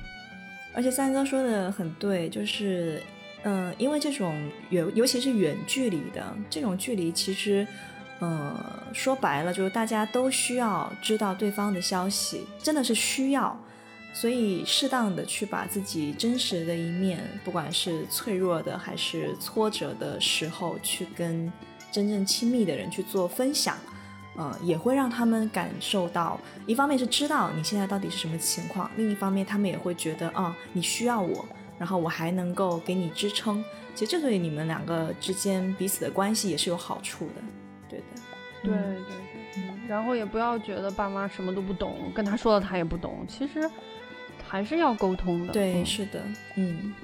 [0.75, 3.03] 而且三哥说的很对，就是
[3.43, 4.35] 嗯，因为这种
[4.71, 7.67] 远，尤其是远距离的这种距离，其实
[8.21, 8.57] 嗯，
[8.95, 13.55] 说白了就是大家都需要知道对方的消息，真的是需要。
[14.19, 21.53] 所以，适当的去把自己真实的一面，不管是脆弱的还是挫折的时候，去跟
[21.93, 23.77] 真正亲密的人去做分享，
[24.39, 31.45] 嗯，也会让他们感受到，一方面是知道你现在到底是什么情况，另一方面他们也会觉得，啊，你需要我，
[31.79, 33.63] 然后我还能够给你支撑。
[33.95, 37.43] 其实这对你们两个之间彼此的关系也是有好处的，
[37.87, 38.05] 对的。
[38.63, 39.05] 对对
[39.55, 43.71] 对，然后也不要觉得爸妈什么都不懂，跟他说了他也不懂，其实。
[44.49, 46.21] 还是要沟通的，对，是的，
[46.57, 46.95] 嗯，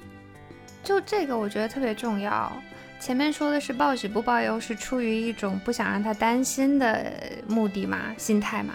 [0.83, 2.51] 就这个我觉得特别重要。
[2.99, 7.11] 前面说的是报喜不报忧，是出于一种不想让他担心的
[7.47, 8.73] 目的嘛，心态嘛。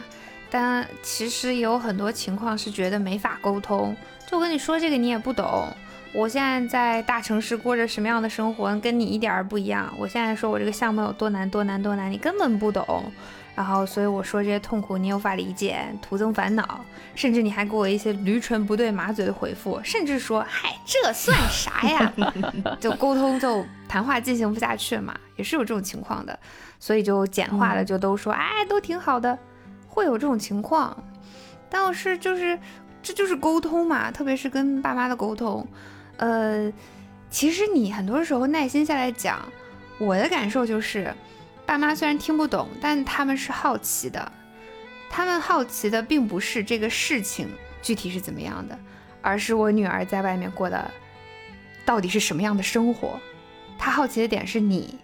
[0.50, 3.96] 但其实有很多情况是觉得没法沟通。
[4.26, 5.66] 就我跟你说这个你也不懂，
[6.12, 9.90] 我现在在大城市过着什么样的生活，跟你一点儿不一样。
[9.98, 13.11] 我现在说我这个项目有多难多难多难，你根本不懂。
[13.59, 16.79] 然后，所以我说这些痛苦你有法理解，徒增烦恼，
[17.16, 22.12] 甚至你还给我一些驴唇不对马嘴的回复，甚至说，嗨，这算啥呀？
[22.79, 26.38] 就沟通就谈话进行不下去嘛，也是有这种情况的，
[26.79, 29.37] 所以就简化了，就都说，哎，都挺好的，
[29.88, 30.97] 会有这种情况，
[31.68, 32.57] 但是就是
[33.03, 35.66] 这就是沟通嘛，特别是跟爸妈的沟通，
[36.18, 36.73] 呃，
[37.29, 39.40] 其实你很多时候耐心下来讲，
[39.99, 41.12] 我的感受就是。
[41.68, 44.33] 爸妈虽然听不懂，但他们是好奇的。
[45.11, 47.46] 他们好奇的并不是这个事情
[47.83, 48.78] 具体是怎么样的，
[49.20, 50.90] 而是我女儿在外面过的
[51.85, 53.20] 到底是什么样的生活。
[53.78, 54.98] 他好奇的点是你，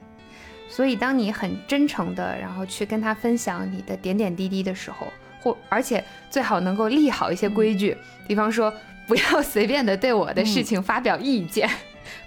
[0.66, 5.06] 所以当你很真诚的，然后去跟他分享你的点点滴滴的时候，
[5.42, 7.94] 或而且最好能够立好一些规矩，
[8.26, 8.72] 比方说
[9.06, 11.68] 不要随便的对我的事情发表意见。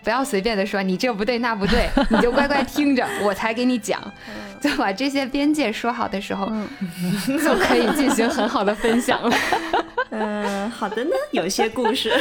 [0.03, 4.01] 不要随便的说你这不对那不对， 你就乖乖听着，我才给你讲。
[4.59, 6.51] 就把这些边界说好的时候，
[7.43, 9.35] 就可以进行很好的分享了。
[10.09, 12.11] 嗯，好的呢，有些故事。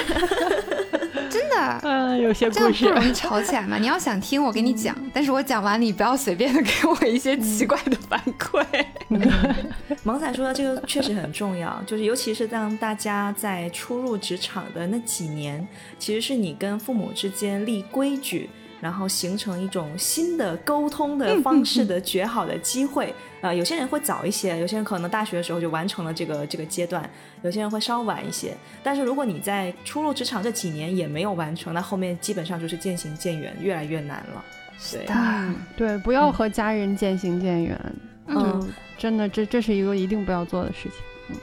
[1.83, 2.71] 嗯，有些不容
[3.05, 3.77] 易吵起来嘛？
[3.79, 8.65] 你要想听，我给你讲，但是我讲完你不要随便的给我一些奇怪的反馈。
[10.03, 15.67] 萌仔说的这个确实很重要，就是尤其是当大家在初入职场的那几年，
[15.99, 18.49] 其实是你跟父母之间立规矩，
[18.81, 23.15] 然后形成一种新的沟通的方式的绝好的机会。
[23.41, 27.09] 呃，有些人会早一些，有些人可能大学的时候就完成了这个这个阶段，
[27.43, 28.57] 有些人会稍晚一些。
[28.83, 34.45] 但是如果你在初入职场这几年也没有完成，那后面基本上就是渐行渐远，越来越难了。
[34.93, 37.95] 对，嗯，对，不要和家人渐行渐远，
[38.27, 38.69] 嗯，
[38.99, 40.93] 真的，这这是一个一定不要做的事情。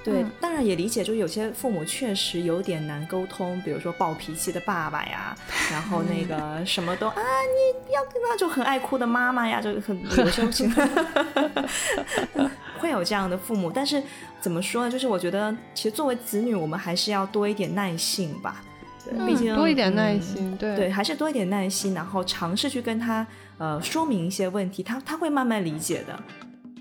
[0.03, 5.36] 对嗯，当然也理解，就是有些父母确实有点难沟通，比如说暴脾气的爸爸呀，
[5.71, 10.71] 然后那个什么都啊，你要跟他就很爱哭的妈妈呀，就很有时候情
[12.79, 13.71] 会有这样的父母。
[13.71, 14.01] 但是
[14.39, 14.91] 怎么说呢？
[14.91, 18.61] 就是我觉得，其实作为子女，我们还是要多一点耐性吧。
[19.05, 23.25] 对，毕竟多一点耐嗯心，对对，还是多一点耐心，然后尝试去跟他
[23.57, 26.17] 呃说明一些问题，他他会慢慢理解的。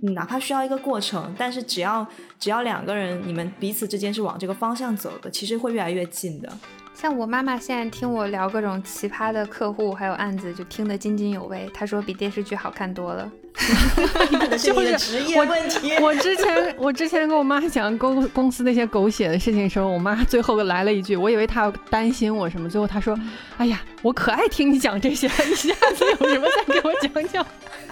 [0.03, 2.07] 嗯哪怕需要一个过程，但是只要
[2.39, 6.53] 只要两个人你们彼此之间是往这个方向走的，其实会越来越近的。
[6.95, 11.71] 像我妈妈现在听我聊各种奇葩的客户还有案子，就听得津津有味。
[11.73, 13.31] 她说比电视剧好看多了。
[13.55, 15.93] 可能是职业问题。
[16.01, 23.19] 我之前我之前跟我妈讲公公司那些狗血的事情的时候，我妈 最后来了一句，我以为她要担心我什么，最后她说
[23.57, 27.47] ：“哎呀，我可爱听你讲这些，你下次有什么再给我讲讲。”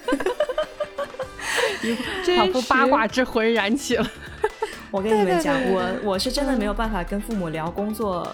[2.37, 4.07] 仿佛八卦之魂燃起了。
[4.91, 8.27] 我跟你们讲，对对对我我是真的没有办法跟父母聊工作，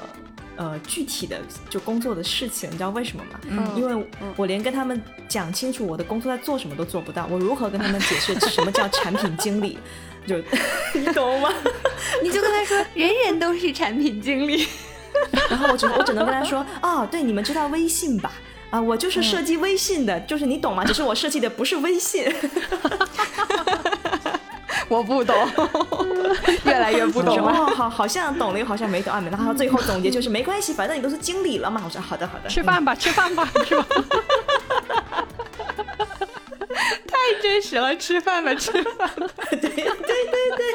[0.57, 3.39] 呃，具体的就工作的事情，你知道为什么吗？
[3.49, 4.07] 嗯因为
[4.37, 9.79] 我连跟他们讲清楚我的工作在做什么都做不到，我如何跟他们解释什么叫产品经理？
[10.27, 10.37] 就
[10.95, 11.51] 你懂吗？
[12.23, 14.67] 你就跟他说，人人都是产品经理。
[15.49, 18.33] 然后我只我只能跟他说，哦，对，你们知道微信吧？
[18.77, 20.85] 啊，我就是设计微信的，就是你懂吗？
[20.85, 22.31] 只是我设计的不是微信。
[24.89, 25.35] 我不懂，
[26.65, 27.51] 越来越不懂了。
[27.51, 29.25] 哦，好，好像懂了，又好像没懂啊。
[29.31, 31.81] 然后最后总结就是没关系，反正你都是经理了嘛。
[31.85, 32.51] 我说好的，好的。
[32.51, 33.87] 吃饭吧，吃饭吧，是吧？
[37.09, 39.11] 太真实了，吃饭吧，吃饭吧。
[39.51, 39.87] 对对对
[40.59, 40.69] 对。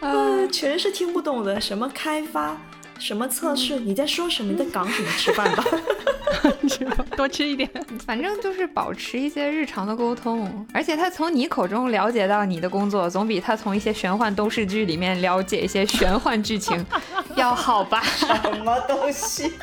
[0.00, 2.56] 啊，全是听不懂的，什么开发，
[3.00, 4.52] 什么测试，你在说什么？
[4.52, 5.08] 你在港什么？
[5.16, 5.64] 吃饭吧。
[6.68, 7.68] 吃吧，多吃一点。
[8.06, 16.86] 反正就是保持一些日常的沟通，而且他从你口中了解到你的工作，总比他从一些玄幻都市剧里面了解一些玄幻剧情
[17.34, 18.00] 要好吧？
[18.02, 18.26] 什
[18.64, 19.52] 么东西？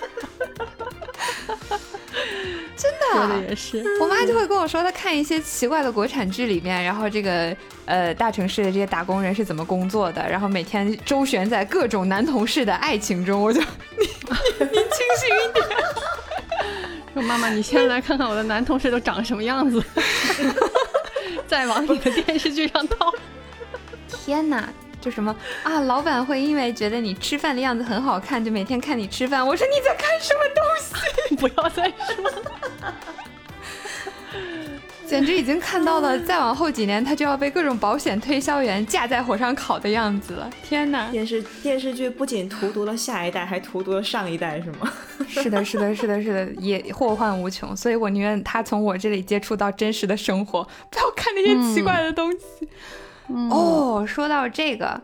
[2.78, 3.50] 真说的的。
[3.50, 13.68] 也是，我妈就会跟我说，她看一些奇怪的国产剧里面，然后这个呃大城市的这些打工人是怎么工作的，然后每天周旋在各种男同事的爱情中，我就你
[14.00, 14.06] 你
[14.60, 15.66] 你清醒一点。
[17.14, 19.84] 说妈妈，你先来看看我的男同事都长什么样子，
[21.48, 23.12] 再往你的电视剧上套。
[24.08, 24.70] 天哪！
[25.00, 29.46] 就什么啊，老板会因为觉得你吃饭的样子很好看，就每天看你吃饭。
[29.46, 30.64] 我说你在看什么东
[31.30, 31.36] 西？
[31.38, 32.94] 不要再说了。
[35.08, 40.50] 简直已经看到了，再往后几年他就要被各种保险推销员架在火上烤的样子了。
[40.62, 41.10] 天哪！
[41.10, 44.92] 电视电视剧不仅荼毒了下一代，还荼毒了上一代，是吗？
[45.26, 47.74] 是的，是的，是的，是的，也祸患无穷。
[47.74, 52.40] 所以我宁愿他从我这里接触到真实的生活，不要看那些奇怪的东西。
[52.62, 52.68] 嗯
[53.28, 55.02] 哦，说到这个，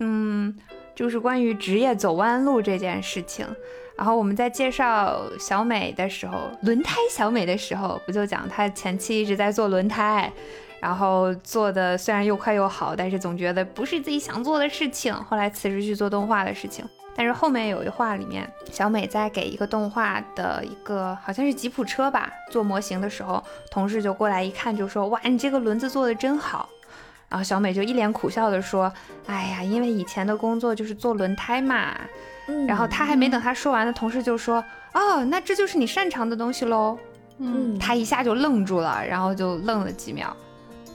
[0.00, 0.56] 嗯，
[0.94, 3.46] 就是关于职业走弯路这件事情。
[3.96, 10.32] 然后我们在介绍小美的时候，轮胎小美的时候，不就讲她前期一直在做轮胎，
[10.80, 15.12] 然后做的虽然又快又好，但是总觉得不是自己想做的事情。
[15.12, 16.84] 后来辞职去做动画的事情。
[17.16, 23.42] 但是后面有一话里面，小美在给一个动画的一个好像是吉普车吧做模型的时候，
[23.72, 26.68] 同事就过来一看就说：“哇，你这个轮子做的真好。”
[27.28, 28.92] 然后小美就一脸苦笑的说
[29.26, 31.94] ：“哎呀，因为以前的工作就是做轮胎嘛。”
[32.48, 34.64] 嗯然后她还没等她说完呢，同事就说
[34.94, 36.98] ：“哦，那这就是你擅长的东西喽。”
[37.38, 40.34] 嗯她一下就愣住了，然后就愣了几秒，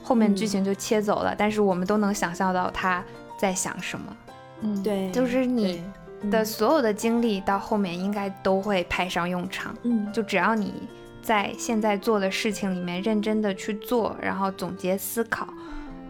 [0.02, 3.02] 后面剧情就切走了，但是我们都能想象到她
[3.38, 4.16] 在想什么。
[4.62, 5.84] 嗯，对，就是你
[6.30, 9.74] 的所有的经历到后面应该都会派上用场。
[9.84, 10.74] 嗯，就只要你
[11.22, 15.46] 在现在做的事情里面认真的去做，然后总结思考，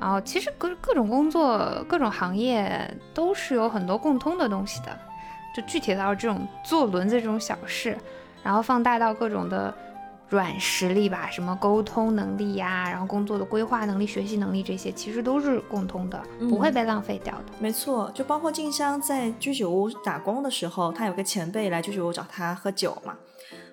[0.05, 4.89] 然后其实各各种工作、各种行业都是有很多共通的东西的。
[5.57, 7.97] 就具体到这种坐轮子这种小事，
[8.43, 9.73] 然后放大到各种的
[10.29, 17.45] 软实力吧，什么沟通能力呀，然后工作的规划能力、学习能力这些，其实都是共通的，不会被浪费掉的。
[17.59, 23.15] 没错，就包括静香在居酒屋打工的时候，她有个前辈来居酒屋找她喝酒嘛。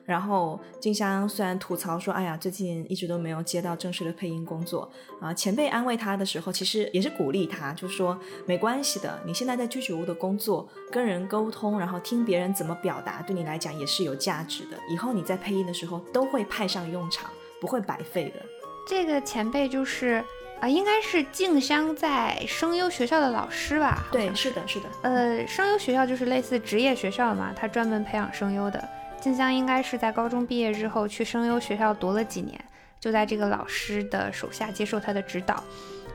[0.06, 4.90] 然后静香虽然吐槽说：“哎呀，最近一直都没有接到正式的配音工作
[5.20, 14.78] 啊。”前辈安慰她的时候，其实也是鼓励她，就说：“没关系的，你现在在居酒屋的工作，跟人沟通，然后听别人怎么表达，对你来讲也是有价值的。
[14.90, 17.30] 以后你在配音的时候都会派上用场，
[17.60, 18.42] 不会白费的。”
[18.88, 20.24] 这个前辈就是
[20.60, 24.08] 啊，应该是静香在声优学校的老师吧？
[24.12, 24.90] 对，是的，是的。
[25.04, 28.90] 呃，声优学校就是类似职业学校嘛，他专门培养声优的。
[29.22, 32.60] 静香应该是在高中毕业之后去声优学校读了几年，
[33.00, 35.64] 就在这个老师的手下接受他的指导。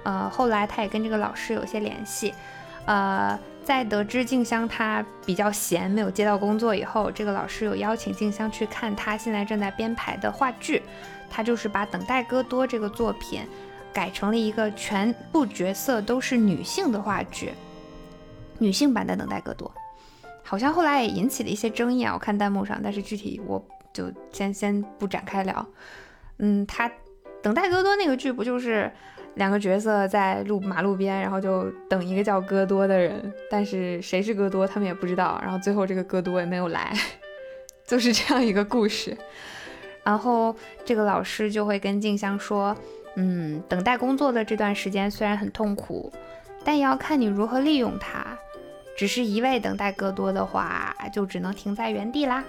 [0.02, 2.34] 呃，后来他也跟这个老师有些联系。
[2.84, 10.82] 呃，在得知静香她比较闲，没有接到工作以后，这个老师有邀请静香去看他现在正在编排的话剧。
[11.28, 13.42] 他就是把《等待戈多》这个作品
[13.92, 17.52] 改成了一个全部角色都是女性的话剧，
[18.58, 19.68] 女性版的《等待戈多》。
[20.46, 25.66] 好像后来也引起了一些争议啊，我看弹幕上，但是具体我就先先不展开聊。
[26.38, 26.88] 嗯，他
[27.42, 28.90] 等待戈多那个剧不就是
[29.34, 36.92] 两个角色在路马路边，然后就等一个叫戈多的人，但是谁是戈多他们也不知道，然后最后这个戈多也没有来，
[37.84, 39.16] 就是这样一个故事。
[40.04, 42.76] 然后这个老师就会跟静香说，
[43.16, 46.12] 嗯，等待工作的这段时间虽然很痛苦，
[46.62, 48.38] 但也要看你如何利用它。
[48.96, 52.42] 只是一味等待戈多的话，就只能停在原地啦。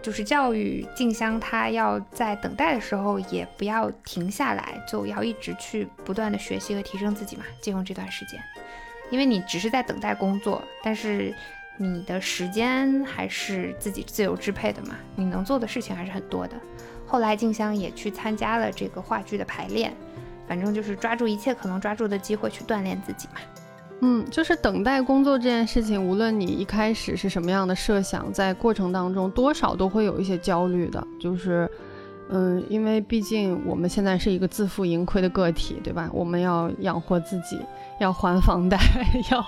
[0.00, 7.44] 就是教育静香，她要在等待的时候也不要停下来，就要一直去不断的学习和提升自己嘛。
[7.60, 8.42] 借用这段时间，
[9.10, 11.32] 因为你只是在等待工作，但是
[11.76, 16.56] 你的时间还是自己自由支配的嘛，你能做的事情还是很多的。
[17.06, 19.94] 后来静香也去参加了这个话剧的排练，
[20.48, 23.40] 反正就是抓住一切可能抓住的机会去锻炼自己嘛。
[24.04, 31.06] 嗯，就是等待工作这件事情，无论你一开始是什么样的设想，在过程当中多少都会有一些焦虑的。
[31.20, 31.70] 就是，
[32.28, 36.10] 嗯，因为毕竟我们现在是一个自负盈亏的个体，对吧？
[36.12, 37.60] 我们要养活自己，
[38.00, 38.76] 要还房贷，
[39.30, 39.46] 要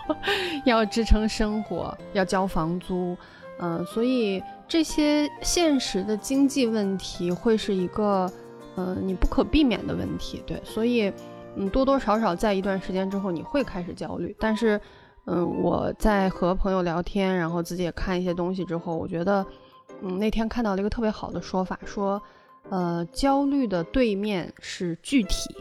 [0.64, 3.16] 要支撑生活，要交房租，
[3.58, 8.30] 嗯，所以这些现实的经济问题会是一个，
[8.76, 11.12] 嗯，你不可避免的问题，对，所以。
[11.56, 14.34] 嗯，多多少少在一段时间之后，你会开始焦虑。
[14.38, 14.80] 但是，
[15.26, 19.44] 嗯，我在和朋友聊天，然后自己也看一些东西之后，我觉得，
[20.02, 22.20] 嗯，那天看到了一个特别好的说法，说，
[22.70, 25.54] 呃，焦虑的对面是具体，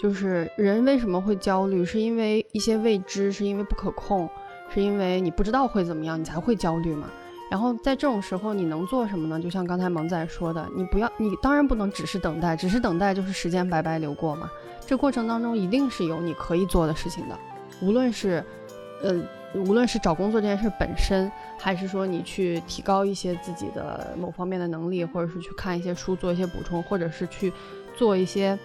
[0.00, 4.28] 就是人为什么会焦虑，是因为一些未知，是因为不可控，
[4.68, 7.10] 是因为你不知道会怎么样，你才会焦虑嘛。
[7.50, 9.40] 然后在这种时候，你能做什么呢？
[9.42, 14.50] 就像刚才萌仔说的，你不要，你当然不能只是等待，只是等待就是时间白白流过嘛。
[14.86, 17.38] 这过程当中一定是有你可以做的事情的，
[17.80, 18.44] 无论是，
[19.02, 19.22] 呃，
[19.54, 27.52] 无论是找工作这件事本身，还是说你去提高一些自己的某方面的能力，或者是去看一些书做一些补充，或者是去
[27.96, 28.58] 做一些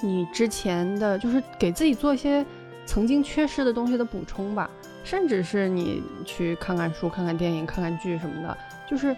[0.00, 2.44] 你之前的就是给自己做一些
[2.86, 4.68] 曾经缺失的东西的补充吧，
[5.04, 9.14] 甚至是你去看看书、看看电影、看看剧什么的，就是。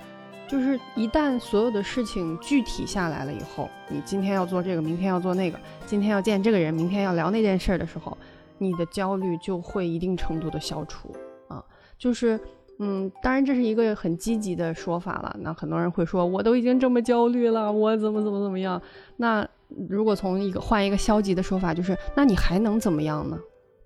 [0.48, 8.16] 就是一旦所有的事情具体下来了以后，你今天要做这个，明天要做那个，今天要见这个人，明天要聊那件事的时候，
[8.58, 11.12] 你的焦虑就会一定程度的消除
[11.48, 11.60] 啊。
[11.98, 12.38] 就是，
[12.78, 15.36] 嗯，当然这是一个很积极的说法了。
[15.40, 18.80] 那很多人会说，我都已经这么焦虑了，我怎么怎么怎么样？
[19.16, 19.44] 那
[19.88, 23.36] 如果从一个换一个消极的说法，就是那你还能怎么样呢？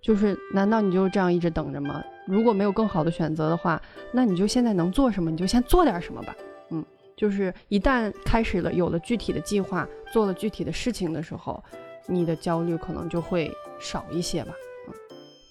[0.01, 2.03] 就是难道你就这样一直等着吗？
[2.27, 3.81] 如果没有更好的选择的话，
[4.13, 6.35] 那你就现在能做什么，你就先做点什么吧。
[6.71, 6.85] 嗯
[7.17, 11.63] 就是一旦开始了，有了具体的计划，做了具体的事情的时候，
[12.07, 14.55] 你的焦虑可能就会少一些吧。
[14.89, 14.95] 嗯，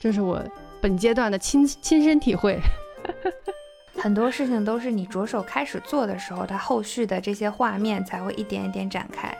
[0.02, 0.44] 这是我
[0.82, 2.60] 本阶段的亲亲身体会。
[4.02, 9.38] 很多事情都是你着手开始做的时候，它后续的这些画面才会一点一点展开。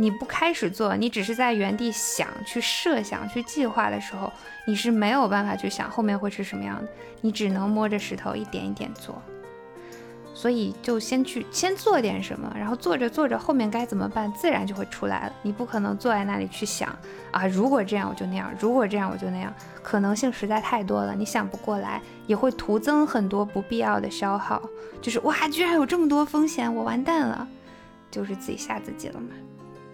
[0.00, 4.32] 你不开始做，你只是在原地想、去设想、去计划的时候，
[4.66, 6.88] 你是没有办法去想后面会是什么样的。
[7.20, 9.20] 你只能摸着石头一点一点做。
[10.32, 15.32] 所以就先去先做点什么，然后做着做着，后面该怎么办，自然就会出来了。
[15.42, 16.88] 你不可能坐在那里去想
[17.30, 24.62] 啊，如果这样我就那样，如果这样我就那样，可能性实在太多了，你想不过来，也会徒增很多不必要的消耗。
[25.02, 27.46] 就是哇，居然有这么多风险，我完蛋了，
[28.10, 29.28] 就是自己吓自己了嘛。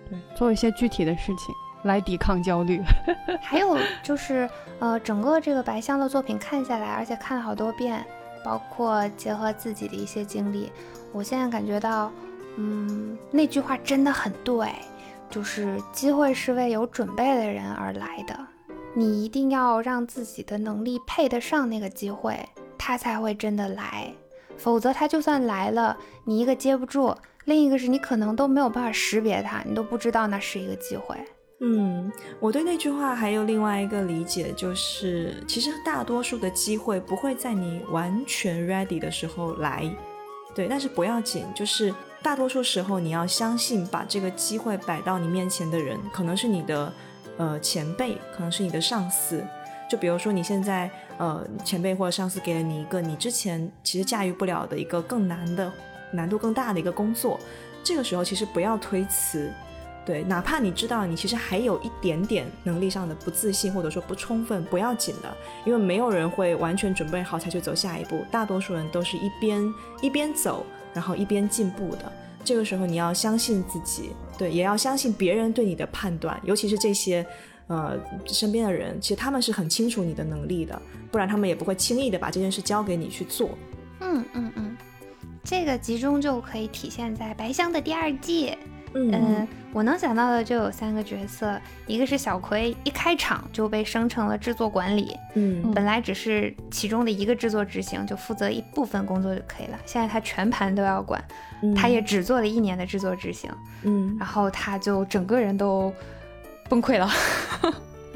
[0.08, 1.54] 对，做一些具体的事情
[1.84, 2.80] 来抵抗焦虑。
[3.42, 4.48] 还有就是，
[4.78, 8.04] 呃，整个这个白香的作品看下来，而且看了好多遍。
[8.44, 10.70] 包括结合自己的一些经历，
[11.10, 12.12] 我现在感觉到，
[12.56, 14.72] 嗯，那句话真的很对，
[15.28, 18.38] 就是机会是为有准备的人而来的，
[18.94, 22.38] 你一定要让自己的能力配得上那个机会，
[22.78, 24.14] 它才会真的来，
[24.56, 27.16] 否则它就算来了，你一个接不住，
[27.46, 31.16] 另一个是你可能都没有办法识别它，你都不知道那是一个机会。
[31.60, 39.90] 嗯，我对那句话还有另外一个理解，就是其实大多数的机会不会在你完全 ready 的时候来，
[40.54, 46.92] 对，但是不要紧，就是大多数时候你要相信，把这个机会摆到你面前的人，可能是你的
[47.38, 49.42] 呃前辈，可能是你的上司，
[49.88, 55.72] 就比如说你现在呃前辈或者上司给了你一个你之前其实驾驭不了的一个更难的、
[56.12, 57.38] 难度更大的一个工作，
[57.82, 59.50] 这个时候其实不要推辞。
[60.04, 69.60] 对，哪怕你知道你其实还有一点点能力上的不自信，或者说不充分，不要紧的，因为没有人会完全准备好才去走下一步，大多数人都是一边
[70.00, 72.12] 一边走，然后一边进步的。
[72.44, 77.26] 这个时候你要相信自己，对，也要相信别人对你的判断，尤其是这些
[77.66, 80.80] 呃身边的人，其实他们是很清楚你的能力的，
[81.10, 83.50] 不然他们也不会轻易的把这件事交给你去做。
[83.98, 84.65] 嗯嗯嗯，
[85.46, 88.58] 这个集中就可以体现在白箱的第二季。
[88.94, 95.16] 嗯，我能想到的就有三个角色，一个是小葵，一开场就被升成了制作管理。
[95.34, 99.78] 嗯，本来只是其中的一个制作执行，就负责一部分工作就可以了。
[99.86, 101.22] 现在他全盘都要管，
[101.76, 103.48] 他也只做了一年的制作执行。
[103.82, 105.92] 嗯，然后他就整个人都
[106.68, 107.08] 崩溃了，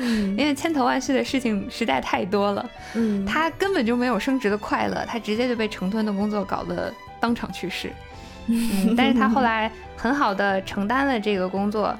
[0.00, 2.70] 因为千头万绪的事情实在太多了。
[2.94, 7.90] 嗯，他根本就没有升职的快乐，他直接就被成吨的工作搞得当场去世。
[8.48, 11.94] 嗯，但是他后来很好的承担了这个工作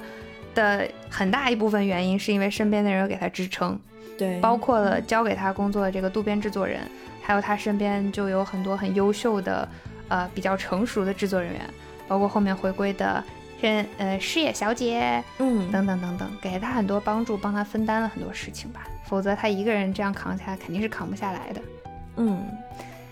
[0.54, 3.78] 的很大一部分原因，是因为身边的人给他支撑，
[4.18, 6.80] 对，包括了交给他工作的这个渡边制作人，
[7.22, 9.68] 还有他身边就有很多很优秀的，
[10.08, 11.60] 呃，比较成熟的制作人员，
[12.08, 13.22] 包括后面回归的
[13.60, 21.60] 人，呃，矢野小姐，嗯，等等等等，给了他很多帮助，帮他分担了很多事情吧，否则他一个人这样扛起来肯定是扛不下来的。
[22.16, 22.46] 嗯，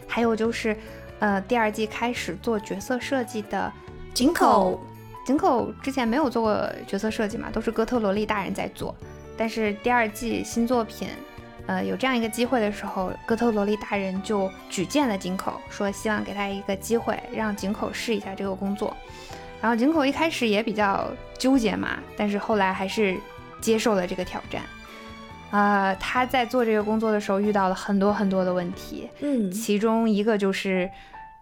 [0.06, 0.76] 还有就是。
[1.20, 3.72] 呃，第二季开始做角色设计的
[4.14, 4.80] 井口，
[5.26, 8.94] 井口之前没有做过角色设计嘛，都是哥特萝莉大人在做。
[9.36, 11.08] 但是第二季新作品，
[11.66, 18.96] 呃，有这样一个机会的时候，哥特萝莉大人就举荐了井口，说希望给他一个机会，让井口试一下这个工作。
[19.60, 23.16] 然后井口一开始也比较纠结嘛，但是后来还是
[23.60, 24.62] 接受了这个挑战。
[25.50, 30.90] 啊，他在做这个工作的时候遇到了很多很多的问题，嗯，其中一个就是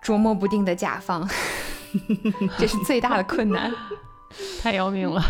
[0.01, 1.29] 捉摸不定的甲方，
[2.57, 3.73] 这是最大的困难，
[4.63, 5.21] 太要命了。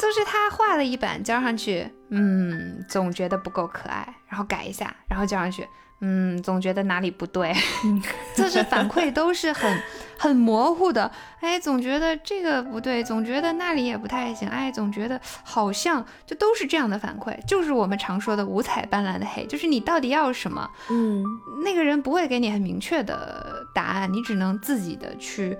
[0.00, 5.66] 就是他画了一版交上去，嗯，总觉得不够可爱，然后改一下，然后交上去。
[6.00, 7.54] 嗯，总觉得哪里不对，
[8.36, 9.82] 就是反馈都是很
[10.18, 11.10] 很模糊的。
[11.40, 14.46] 哎，总觉得这个不对，总觉得那里也不太行。
[14.46, 20.68] 哎，总觉得好像就都是这样的反馈，就是我们常说的五彩斑斓的黑，就是你到底要什么？
[20.90, 21.24] 嗯，
[21.64, 25.56] 那个人不会给你很明确的答案，你只能自己的去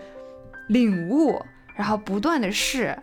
[0.69, 1.41] 领悟，
[1.75, 2.95] 然后不断的试。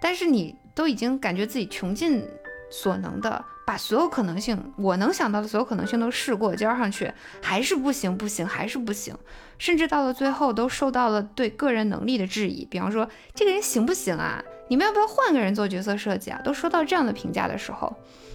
[0.00, 2.22] 但是你都已经感觉自己穷尽
[2.70, 3.44] 所能的。
[3.66, 7.10] 把所有可能性，我能想到的所有可能性都试过，交上去
[7.42, 9.16] 还是不行，不行，还是不行，
[9.58, 12.64] 甚至到了最后都受到了对个人能力的质疑。
[12.66, 14.42] 比方说，这个人行不行啊？
[14.68, 16.40] 你们要不要换个人做角色设计啊？
[16.44, 17.94] 都收到这样的评价的时候，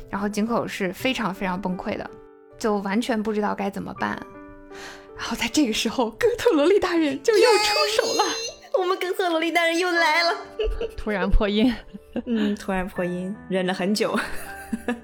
[0.09, 2.09] 然后井口是非常非常崩溃的，
[2.57, 4.19] 就完全不知道该怎么办。
[5.17, 8.23] 然后在这个时候，哥特萝莉大人就又出手了。
[8.79, 10.33] 我们哥特萝莉大人又来了，
[10.95, 11.73] 突然破音，
[12.25, 14.17] 嗯，突然破音，忍了很久。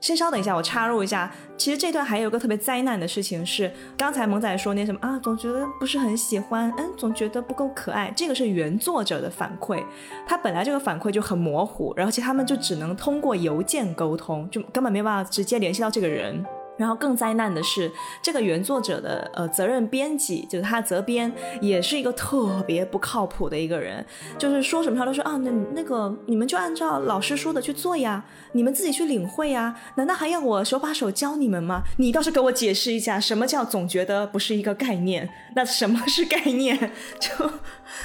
[0.00, 1.28] 先稍等一下，我插入一下。
[1.56, 8.12] 其实这段还有一个特别灾难的事情是，刚才萌仔说那什么啊，总觉得不是很喜欢，嗯，总觉得不够可爱。
[8.14, 9.82] 这个是原作者的反馈，
[10.24, 16.46] 他本来这个反馈就很模糊，然后其他们就只能通过邮件沟通，就根本没办法直接联系到这个人。
[16.78, 24.02] 然后更灾难的是，这个原作者的呃责任编辑，就是他责编，也是一个特别不靠谱的一个人，
[24.38, 31.82] 就是说什么他都说啊，那那个你们就按照老师说的去做呀，你们自己去领会呀，难道还要我手把手教你们吗？
[31.98, 35.28] 你倒是给我解释一下，什么叫总觉得不是一个概念？
[35.56, 36.92] 那什么是概念？
[37.18, 37.50] 就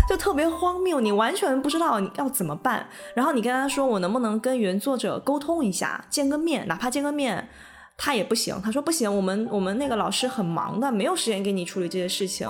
[0.10, 2.88] 就特别荒谬，你完全不知道你要怎么办。
[3.14, 7.48] 然后你跟他说，我能不能跟原作者沟通一下，见个面，哪怕见个面。
[7.98, 12.50] 他也不行，他说不行，我们我们那个老师很忙的，没有时间给你处理这些事情。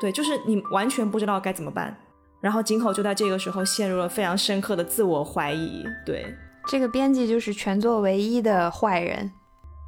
[0.00, 1.96] 对，就是你完全不知道该怎么办。
[2.40, 5.84] 然后井口就在这个时候陷入了非常深刻的自我怀疑。
[6.04, 6.34] 对，
[6.68, 9.32] 这个编辑就是全作唯一的坏人。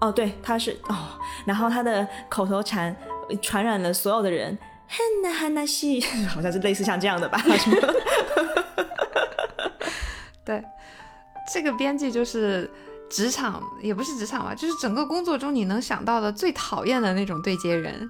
[0.00, 0.96] 哦，对，他是哦。
[1.44, 2.94] 然后他的口头禅
[3.40, 4.57] 传染了所有的人。
[4.88, 6.00] 汉娜汉娜西，
[6.30, 7.38] 好像是类似像这样的吧？
[7.38, 7.76] 什么？
[10.46, 10.62] 对，
[11.52, 12.70] 这个编辑就是
[13.09, 18.09] 职场，也不是职场吧，就是整个工作中你能想到的最讨厌的那种对接人。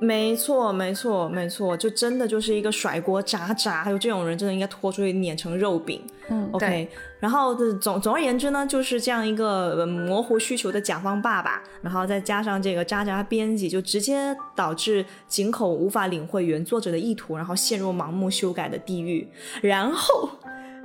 [0.00, 6.02] 没错，没错，没错，就真的就是一个甩锅渣渣，还有这种人真的应该拖出去碾成肉饼。
[6.28, 6.88] 嗯，OK。
[7.20, 19.26] 然后总总而言之呢，就是这样一个模糊需求的甲方爸爸，然后再加上这个渣渣编辑，就直接导致井口无法领会原作者的意图，然后陷入盲目修改的地狱。
[19.62, 20.28] 然后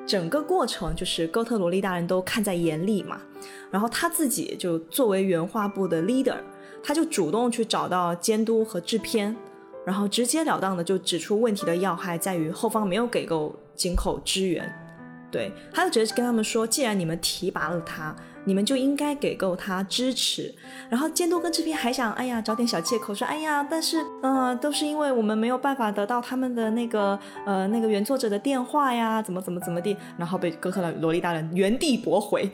[0.07, 3.21] 整个过程就是哥特萝莉大人都看在眼里嘛，
[3.69, 6.37] 然后他自己就作为原画部的 leader，
[6.81, 9.35] 他就主动去找到监督和制片，
[9.85, 14.73] 然后直截了当的就指出问题的要害在于后方没有给够井口支援。
[15.29, 18.15] 对，他就直接跟他们说，既然你们提拔了他，
[18.47, 20.55] 你们就应该给够他支持。
[20.89, 32.49] 然后监督跟制片还想，哎呀，找点小借口说，哎呀，但是，嗯，都是因为我们没有办法得到他们的那个，呃，那个原作者的电话呀，怎么怎么怎么地，然后被哥特萝莉大人原地驳回。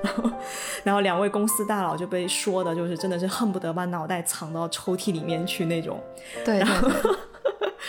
[0.84, 6.00] 然后两位公司大佬就被说的，就是真的是恨不得把脑袋藏到抽屉里面去那种。
[6.44, 6.60] 对对。
[6.60, 6.88] 对，然后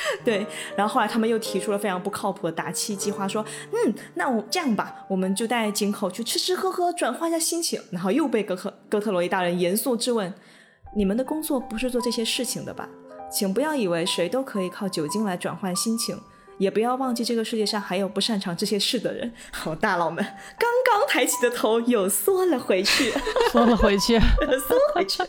[0.23, 0.45] 对，
[0.75, 7.81] 然后后来他们又提出了非常不靠谱的打气计划，说，嗯，那我这样吧，我们就带井口去吃吃喝喝，转换一下心情。
[7.91, 10.33] 然后又被哥特哥特罗伊大人严肃质问：
[10.95, 12.87] 你们的工作不是做这些事情的吧？
[13.31, 16.19] 请不要以为谁都可以靠酒精来转换心情。
[16.61, 19.33] 也不要忘记，这个世界上还有不擅长这些事的人。
[19.51, 20.23] 好，大佬们
[20.59, 23.11] 刚刚抬起的头又缩了回去，
[23.51, 25.23] 缩了回去，缩回去。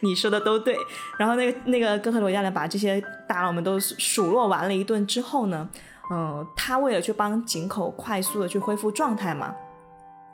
[0.00, 0.76] 你说的都对。
[1.16, 5.68] 然后那个那个哥特罗亚呢，把这些大佬们都数落完了一顿之后呢，
[6.10, 9.54] 嗯，他为了去帮井口快速的去恢复状态嘛，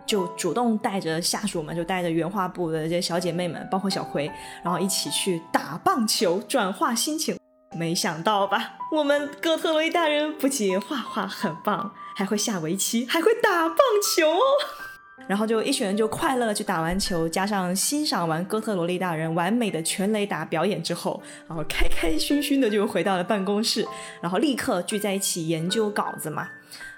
[0.06, 4.32] 就主动带着下属们，就带着原画部的这些小姐妹们，包括小葵，
[4.64, 7.38] 然后一起去打棒球，转化心情。
[7.72, 8.78] 没想到吧？
[8.90, 13.78] 我们哥特罗伊大人不仅画画很棒，还会下围棋，还会打棒
[14.16, 14.40] 球哦。
[15.28, 23.86] 然后就一群人就快乐的去打完球，加上欣赏完哥特罗莉大人完美的全雷达表演之后，然后开开心心的就回到了办公室，
[24.22, 26.48] 然后立刻聚在一起研究稿子嘛。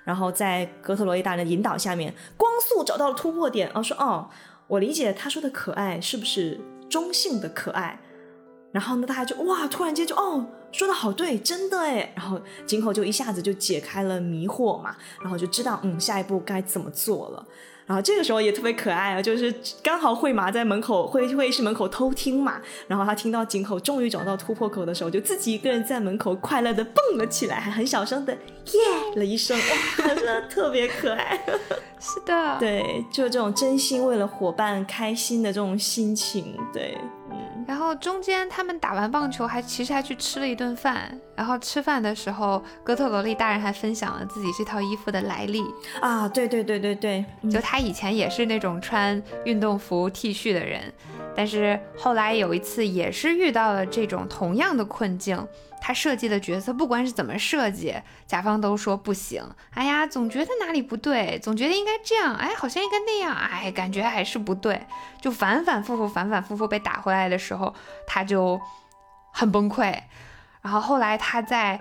[0.05, 3.71] 然后在哥特罗莉大人引导下面，光速找到了突破点。
[3.75, 4.31] 哦，说哦，
[4.69, 7.99] 我理解他说的可爱是不是中性的可爱？
[8.73, 10.47] 然后呢，大家就哇，突然间就哦。
[10.73, 17.45] 说的好对，真的哎，然后井口就一下子就解开了迷惑嘛，然后就知道嗯下一步该怎么做了。
[17.87, 19.53] 然后这个时候也特别可爱啊，就是
[19.83, 28.81] 刚好惠麻在门口会会议室门口偷听嘛，然后他听到井口终于找到突破口的时候，就自己一个人在门口快乐的蹦了起来，还很小声的耶
[29.17, 31.45] 了一声，哇，真的 特别可爱。
[31.99, 36.97] 是的，对，就这种真心为了伙伴开心的这种心情，对。
[37.71, 41.17] 然后中间他们打完棒球，还其实还去吃了一顿饭。
[41.37, 45.63] 然后吃饭的时候，哥特萝莉大人还分享了自己这套衣服的来历
[46.01, 46.29] 啊！
[46.29, 50.93] 对对对对对，就他以前也是那种穿运动服 T 恤的人，
[51.37, 55.47] 但是后来有一次也是遇到了这种同样的困境。
[55.81, 57.95] 他设计的角色，不管是怎么设计，
[58.27, 59.43] 甲方都说不行。
[59.71, 64.87] 哎呀，总觉得哪里不对，总觉得应该这样，哎，好像应该那样，哎，感觉还是不对，
[65.21, 67.75] 就反反复复、反反复复被打回来的时候，
[68.07, 68.61] 他就
[69.33, 69.99] 很崩溃。
[70.63, 71.81] 然后后来他在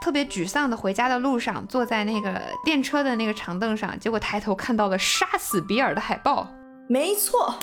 [0.00, 6.48] 特别沮丧的回家的路上，坐在那个电车的那个长凳上，结果抬头看到了杀死比尔的海报。
[6.88, 7.58] 没错。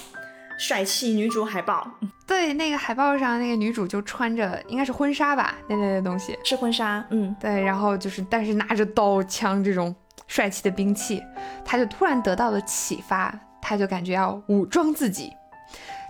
[0.57, 1.87] 帅气女主海报，
[2.25, 6.37] 对，那个海报上那个女主就穿着应该是婚纱吧，那类的东西。
[6.43, 9.95] 是婚纱，嗯，对，然后就是但是拿着刀枪这种
[10.27, 11.21] 帅气的兵器，
[11.63, 15.31] 她就突然得到了启发，她就感觉要武装自己，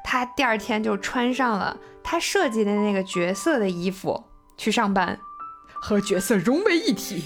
[0.03, 4.23] 她第二天就穿上了她设计的那个角色的衣服
[4.55, 5.19] 去上班，
[5.73, 7.21] 和角色融为一体，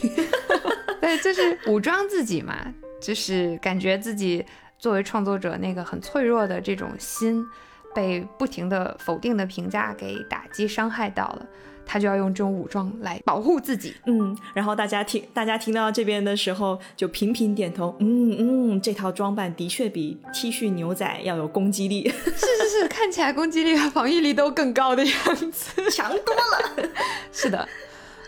[0.99, 2.55] 对，就是武装自己嘛，
[2.99, 4.43] 就是感觉自己。
[4.81, 7.45] 作为创作者，那个很脆弱的这种心，
[7.93, 11.45] 被不停的否定的评价给打击伤害到了，
[11.85, 13.93] 他就要用这种武装来保护自己。
[14.07, 17.95] 嗯，然后大家听，大家听到这边的时候就频频点头。
[17.99, 22.09] 嗯嗯，这套装扮的确比 T 恤牛仔要有攻击力。
[22.09, 25.13] 是是是，看起来攻击力和防御力都更高的样
[25.51, 26.89] 子，强多了。
[27.31, 27.69] 是的，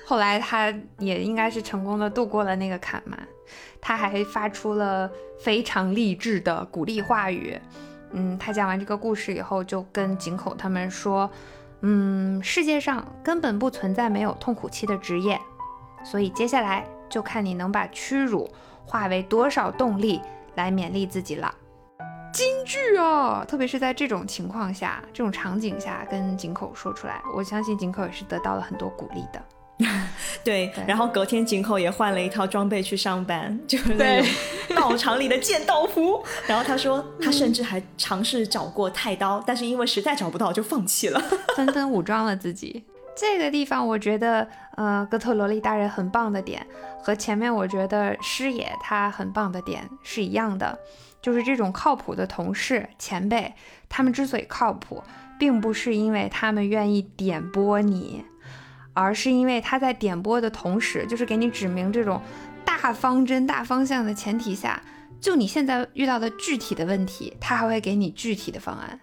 [0.06, 3.18] 后来他也应该是成功的度过了那个坎嘛。
[3.86, 5.12] 他还发出了
[5.42, 7.60] 非常励志的鼓励话语，
[8.12, 11.30] 嗯，他讲完这个故事以后，就跟井口他们说，
[11.82, 15.38] 嗯，世界上根本不存在没有痛苦期的职业，
[16.02, 18.50] 所以接下来就看你能把屈辱
[18.86, 20.22] 化为多少动力
[20.56, 21.54] 来勉励自己了。
[22.32, 23.46] 金剧啊！
[23.46, 29.44] 特别是在这种情况下、这种场景下，跟井口说出来，我相信井口也是得到了很多鼓励的。
[30.44, 34.30] 对，然后隔天井口也换了一套装备去上班， 就是那种
[34.76, 36.24] 道场里的剑道服。
[36.48, 41.20] 然后他说，他甚至还尝试找过太刀，但是因为实在找不到，就放弃了，
[41.56, 42.84] 纷纷武装了自己。
[43.16, 46.66] 这个地方我觉得，呃，哥特萝莉大人很棒的点，
[47.02, 50.78] 和前面我觉得师爷他很棒的点是一样的，
[51.22, 53.54] 就是这种靠谱的同事前辈，
[53.88, 55.04] 他们之所以靠谱，
[55.38, 58.26] 并不是因为他们愿意点拨你。
[58.94, 62.22] 而是因为他在点播的同时，就是给你指明这种
[62.64, 64.82] 大方针、大方向的前提下，
[65.20, 69.00] 就你现在遇到的具体的问题，他还会给你具体的方案，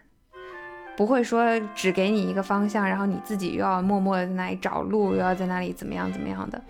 [0.96, 6.62] 不会说只给你一个方向，然后你自己又要默默的在那里找路，又要在那里怎么样怎么样的，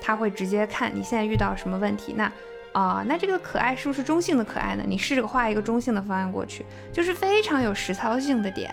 [0.00, 2.30] 他会直接看你现在遇到什么问题，那
[2.72, 4.84] 啊，那这个可爱是不是中性的可爱呢？
[4.86, 8.70] 你试着画一个中性的方案过去，就是非常有实操性的点。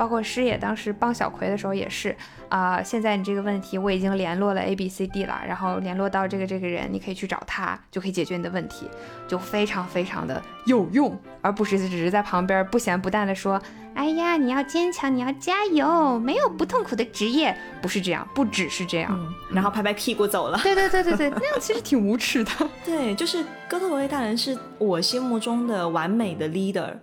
[0.00, 2.16] 包括师爷当时帮小葵的时候也是
[2.48, 8.88] 啊，现在你这个问题我已经联络了 A B C D 了，然后联络到这个这个人，你可以去找他，就可以解决你的问题，
[9.28, 13.60] 就非常非常的有用，而不是只是在旁边不咸不淡的说，
[13.92, 20.58] 哎呀，你要坚强，你要加油，没有不痛苦的职业，不是这样，不只是这样，然后拍拍屁股走了。
[20.62, 22.50] 对对对对对，那样其实挺无耻的。
[22.86, 26.94] 对，就是哥特罗伊大人是我心目中的完美的 leader。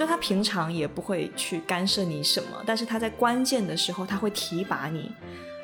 [0.00, 5.12] 就他平常也不会去干涉你什么，但是他在关键的时候他会提拔你，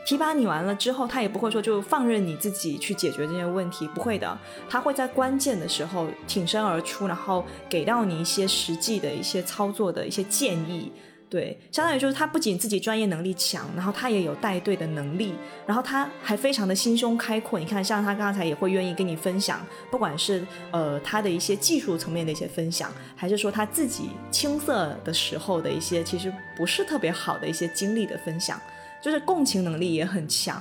[0.05, 10.93] 提拔你完了之后，他也不会说就放任你自己去解决这些问题，不会的，他会在关键的时候挺身而出，然后给到你一些实际的一些操作的一些建议。
[11.29, 15.35] 对，相当于就是他不仅自己专业能力强，然后他也有带队的能力，
[15.67, 17.59] 然后他还非常的心胸开阔。
[17.59, 19.61] 你看，像他刚才也会愿意跟你分享，
[19.91, 28.61] 不管是呃他的一些技术层面的一些分享，还是说他自己青涩的时候的一些其实不是特别好的一些经历的分享，
[29.03, 30.57] 就是共情能力也很强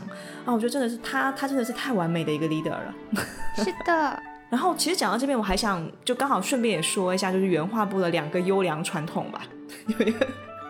[0.46, 0.52] 啊。
[0.52, 2.96] 我觉得真的是他，他真的是太完美的一个 leader 了。
[3.58, 4.24] 是的。
[4.50, 9.44] 然后其实讲到这边，我还想就刚好顺便也说一下，就是原画部的两个优良传统吧。
[10.00, 10.26] 有一个。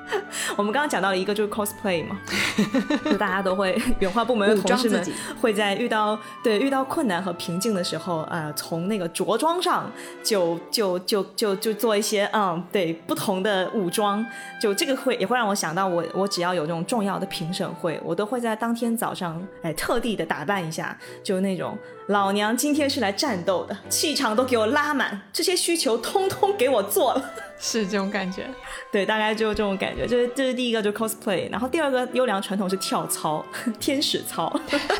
[0.56, 2.20] 我们刚刚讲到了一个就是 cosplay 嘛，
[3.06, 5.04] 就大家都会原画部门的同事们
[5.42, 9.92] 会在遇到对遇到困难和瓶颈的时候，呃，从那个着装上
[10.24, 14.26] 就就就就就做一些嗯对不同的武装，
[14.62, 21.78] 就这个会也会让我想到我我只要有这种重要的评审会，我都会在当天早上哎特地的打扮一下，就那种
[22.08, 27.32] 老娘今天是来战斗的，气场都给我拉满，这些需求通通给我做了。
[27.58, 28.48] 是这种感觉，
[28.92, 30.06] 对，大概就是这种感觉。
[30.06, 33.44] 就是这是第一个，就 cosplay，然后第二个优良传统是跳操，
[33.80, 34.54] 天使操，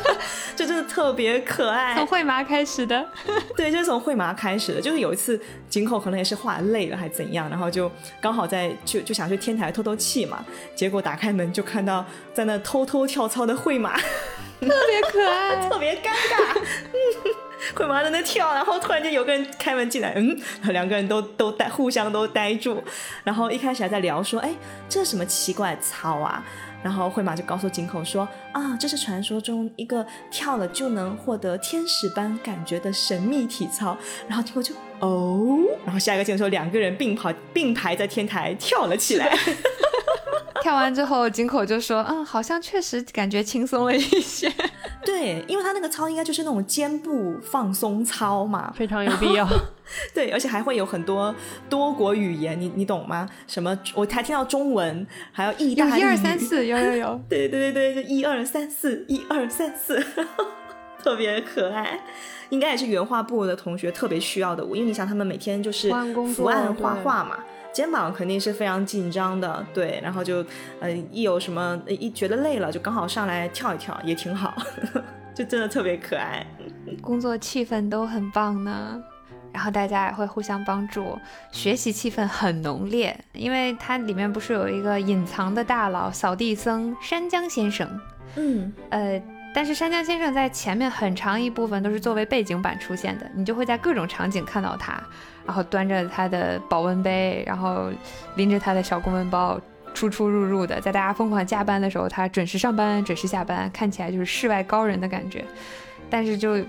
[0.56, 1.94] 就真的特别可爱。
[1.94, 3.06] 从会麻开始的，
[3.56, 4.80] 对，就是从会麻开始的。
[4.80, 7.88] 就是有一次井口可能也是画累了还是怎样，然后就
[8.20, 10.44] 刚好在就就想去天台透透气嘛，
[10.74, 12.04] 结果打开门就看到
[12.34, 14.04] 在那偷偷跳操的会麻，特
[14.60, 16.60] 别可爱，特别尴尬。
[17.74, 20.38] 会麻在那跳，然后突然间有个人开门进来，嗯，
[20.68, 22.82] 两个人都都呆，互相都呆住。
[23.24, 24.54] 然后一开始还在聊说，哎，
[24.88, 26.44] 这是什么奇怪的操啊？
[26.82, 33.96] 然后慧玛就告诉井口说，啊，这是传说中一个跳了就能获得天使般感觉的神秘体操。
[34.28, 39.36] 然后井口就哦，然后下一个镜头两个人并跑并排在天台跳了起来。
[40.62, 44.50] 跳完之后，井口就说：“嗯，好像确实感觉轻松了一些。
[45.06, 49.46] ”对，因为他那个操应该就是那种肩部放松操嘛，非常有必要。
[50.12, 51.32] 对，而且还会有很多
[51.68, 53.28] 多国语言，你你懂吗？
[53.46, 53.78] 什么？
[53.94, 57.20] 我还听到中文，还有意大利，一二三四，有有有。
[57.28, 60.04] 对对对对，就一二三四，一二三四，
[61.06, 62.00] 特别可爱。
[62.50, 65.88] 应该也是原画部的同学特别需要的舞，因为你想，他们每天就是
[66.34, 67.38] 伏案画画嘛。
[67.72, 70.44] 肩膀肯定是非常紧张的，对，然后就，
[70.80, 74.52] 呃，一有什么一觉得累了，就刚好上来跳一跳，也挺好，
[75.32, 76.44] 就真的特别可爱。
[77.00, 79.00] 工作气氛都很棒呢，
[79.52, 81.16] 然后大家也会互相帮助，
[81.52, 87.88] 学习气氛很浓烈，因为它里面不是有一个隐藏的大佬扫地僧山江先生，
[88.36, 89.22] 嗯，呃。
[89.56, 95.02] 但是山江先生在前面很长一部分都是作为背景板出现的，你就会在各种场景看到他，
[95.46, 97.90] 然后端着他的保温杯，然后
[98.34, 99.58] 拎着他的小公文包，
[99.94, 105.42] 出出入入的，在大家疯狂加班的时候，他准时上班，准时下班，看起来就是世外高人的感觉。
[106.10, 106.62] 但是就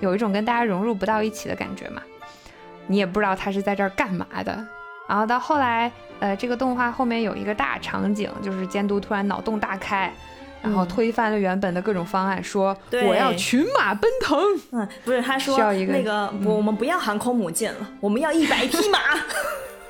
[0.00, 2.02] 有一种跟大家融入不到一起的感觉嘛，
[2.86, 4.62] 你也不知道他是在这儿干嘛的。
[5.08, 5.90] 然后到后来，
[6.20, 10.12] 呃，这个动画后面有一个大场景，就是监督突然脑洞大开。
[10.64, 14.36] 然后推翻了原本的各种方案，说我要群马奔腾。
[14.72, 18.98] 嗯，不是，他说那个我我们不要航空母舰了，我们要一百匹马。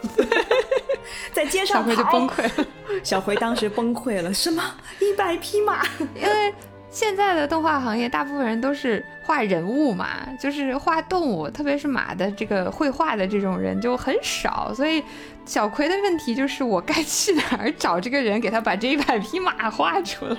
[1.32, 2.28] 在街上跑葵就崩。
[2.28, 2.66] 溃了。
[3.02, 4.62] 小葵当时崩溃了，什么
[5.00, 5.82] 一百匹马？
[6.14, 6.54] 因为
[6.90, 10.08] 现在的动画行业，大部分人都是画人物嘛，
[10.38, 15.02] 就是画动物，特别是马的这个绘画的这种人就很少，所以
[15.44, 20.36] 小葵的问题就是我该去哪儿找这个人，给他把这一百匹马画出来。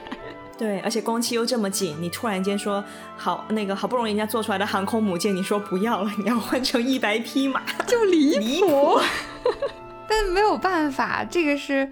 [0.58, 2.84] 对，而且工期又这么紧，你突然间说
[3.18, 9.00] 好那个好不容易人家做出来的航空母舰，你说不要了，你要换成一百匹马， 就离 离谱。
[10.08, 11.90] 但没有办法，这个是，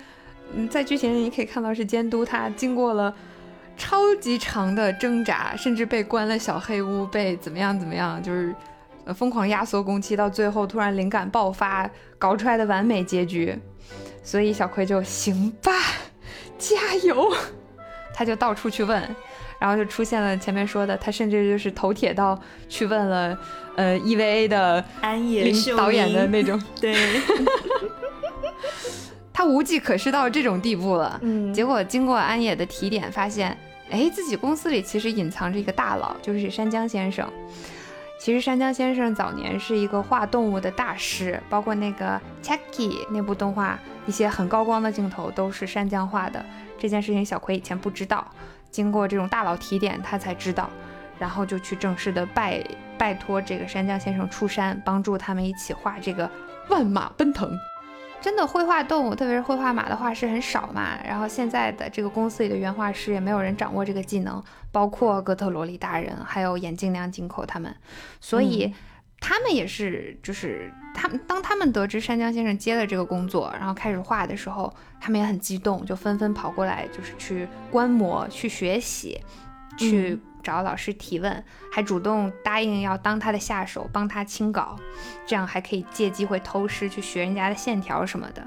[0.54, 3.14] 嗯，在剧情里你可以看到是监督他经过了
[3.76, 8.56] 超级长的挣扎，甚至被关了小黑屋，被怎么样怎么样，就是
[9.04, 13.60] 呃疯狂压缩工期，到最后突然灵感爆发，搞出来的完美结局。
[14.24, 15.72] 所以小葵就行吧，
[16.58, 17.34] 加油，
[18.14, 19.04] 他就到处去问。
[19.60, 22.38] 然后就出现了前面说的，他甚至就是头铁到
[22.68, 23.38] 去问了，
[23.78, 26.94] 呃，EVA 的安野秀导演的那种， 对，
[29.32, 31.18] 他无计可施到这种地步了。
[31.24, 33.58] 嗯，结果经过安野的提点，发现，
[33.90, 37.26] 哎，自己公司里其实隐藏着一个大佬，就是山江先生。
[38.24, 46.46] 其实山江先生早年是一个画动物的大师，包括那个《Chucky》那部动画，一些很高光的镜头都是山江画的。
[46.80, 48.26] 这件事情小葵以前不知道，
[48.72, 50.70] 经过这种大佬提点，他才知道，
[51.20, 52.64] 然后就去正式的拜
[52.98, 56.32] 拜托这个山江先生出山，帮助他们一起画这个
[56.70, 57.52] 万马奔腾。
[58.22, 60.98] 真的绘画动物，特别是绘画马的画师很少嘛。
[61.06, 64.42] 然后现在的这个公司里的原画师也没有人掌握这个技能，
[64.74, 67.74] 包括哥特萝莉大人，还有眼镜娘井口他们，
[68.20, 68.66] 所以。
[68.66, 68.74] 嗯
[69.26, 79.18] 他们也是，就是他们当他们得知山江先生接了这个工作，然后开始画的时候，他们也很激动，就纷纷跑过来，就是去观摩、去学习、
[79.78, 84.78] 去找老师提问，还主动答应要当他的下手，帮他清稿，
[85.26, 88.46] 这样还可以借机会偷师去学人家的线条什么的。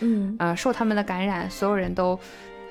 [0.00, 2.20] 嗯呃，受他们的感染，所有人都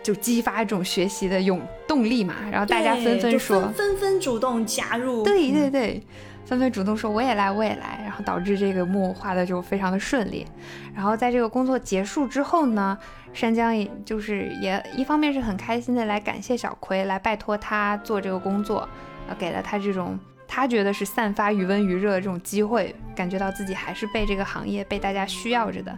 [0.08, 6.02] 就激发这种学习的勇动力嘛，然后大家纷纷说，纷纷纷主动加入，对对对，
[6.46, 10.48] 纷纷主动说我也来，我也来，然后导致这个木画的就非常的顺利。
[10.96, 12.98] 然后在这个工作结束之后呢，
[13.34, 18.88] 山江也就是也一方面是很开心的来感谢小葵，来拜托他做这个工作，
[19.28, 25.94] 呃，给了他这种他觉得是散发余温余热的这种机会，感觉到自己还是被这个行业被大家需要着的。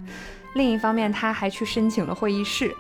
[0.56, 2.74] 另一方面，他还去申请了会议室，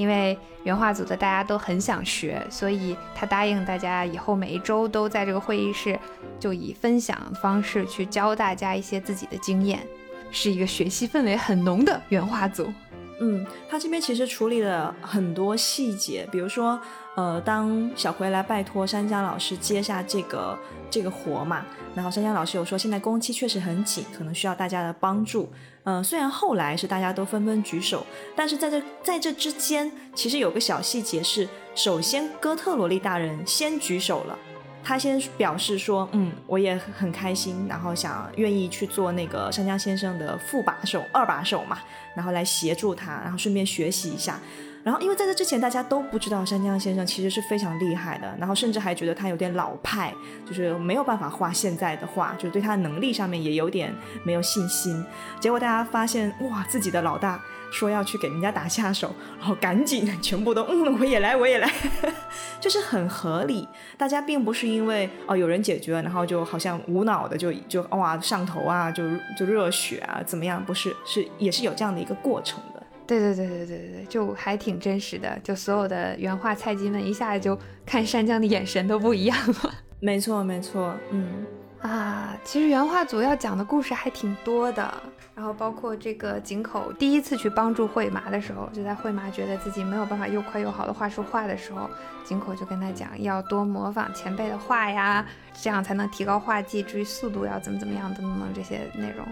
[0.00, 5.98] 因为原画组的大家都很想学，所以他答应大家以后每一周都在这个会议室，
[6.38, 9.86] 就以分享方式去教大家一些自己的经验，
[10.30, 12.72] 是一个学习氛围很浓的原画组。
[13.20, 16.80] 嗯，他这边其实处理了很多细节，比如说，
[17.14, 20.58] 呃，当小葵来拜托山江老师接下这个
[20.90, 21.64] 这个活嘛，
[21.94, 25.50] 然后山江老师有说现在工期确实很紧，可能需要大家的帮助。
[25.84, 34.38] 嗯、虽然后来是大家都纷纷举手，但是在这在这之间，其实有个小细节是，首先哥特萝莉大人先举手了。
[34.82, 41.78] 他先表示说，嗯，我也很开心，然后想愿意去做那个山江先生的副把手、二把手嘛，
[42.14, 44.38] 然后来协助他，然后顺便学习一下。
[44.82, 50.10] 然后，因为在这之前大家都不知道山江先生其实是非常厉害的，然后甚至还觉得他有点老派，
[50.46, 55.04] 就是没有办法画现在的画，就是对他的能力上面也有点没有信心。
[55.38, 57.38] 结果大家发现，哇，自己的老大
[57.70, 61.70] 说要去给人家打下手，然后赶紧 全部都嗯，我也来，我也来，
[62.60, 63.66] 就是很合理。
[63.96, 69.04] 大家并不是因为哦有人解决了，然后就好像无脑的就就哇上头啊，就
[69.38, 70.64] 就热血啊，怎么样？
[70.64, 72.82] 不是，是也是有这样的一个过程的。
[73.06, 79.74] 对对对对对对对，就还挺真实的，就所有的原画菜鸡们一下子就看山江的眼神都不一样了。
[79.98, 81.44] 没错，没错，嗯
[81.82, 84.94] 啊，其实原画组要讲的故事还挺多的，
[85.40, 91.88] 然后包括这个井口第一次去帮助惠麻的时候，就在惠麻觉得自己没有办法又快又好的画出画的时候，
[92.26, 95.24] 井口就跟他讲要多模仿前辈的画呀，
[95.54, 99.26] 这样才能提高画技，至于速度要怎么怎么样等等等这些内容。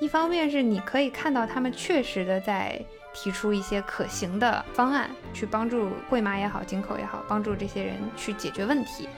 [0.00, 2.80] 一方面是你可以看到他们确实的在
[3.12, 9.08] 提出一些可行的方案，去帮助惠麻也好，井口也好，帮助这些人去解决问题。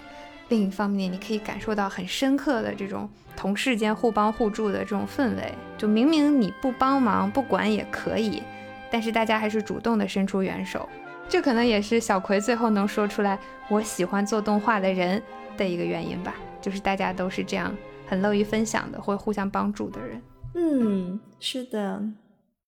[0.53, 5.55] 另一方面，你可以感受到很深刻的这种同事间互帮互助的这种氛围。
[5.79, 8.43] 就明明你不帮忙不管也可以，
[8.91, 10.87] 但是大家还是主动的伸出援手。
[11.27, 13.39] 这可能也是小葵最后能说出来
[13.71, 15.23] “我喜欢做动画的人”
[15.57, 17.75] 的一个原因吧，就是大家都是这样
[18.07, 20.23] 很乐于分享的，会互相帮助的人。
[20.55, 22.03] 嗯，是的，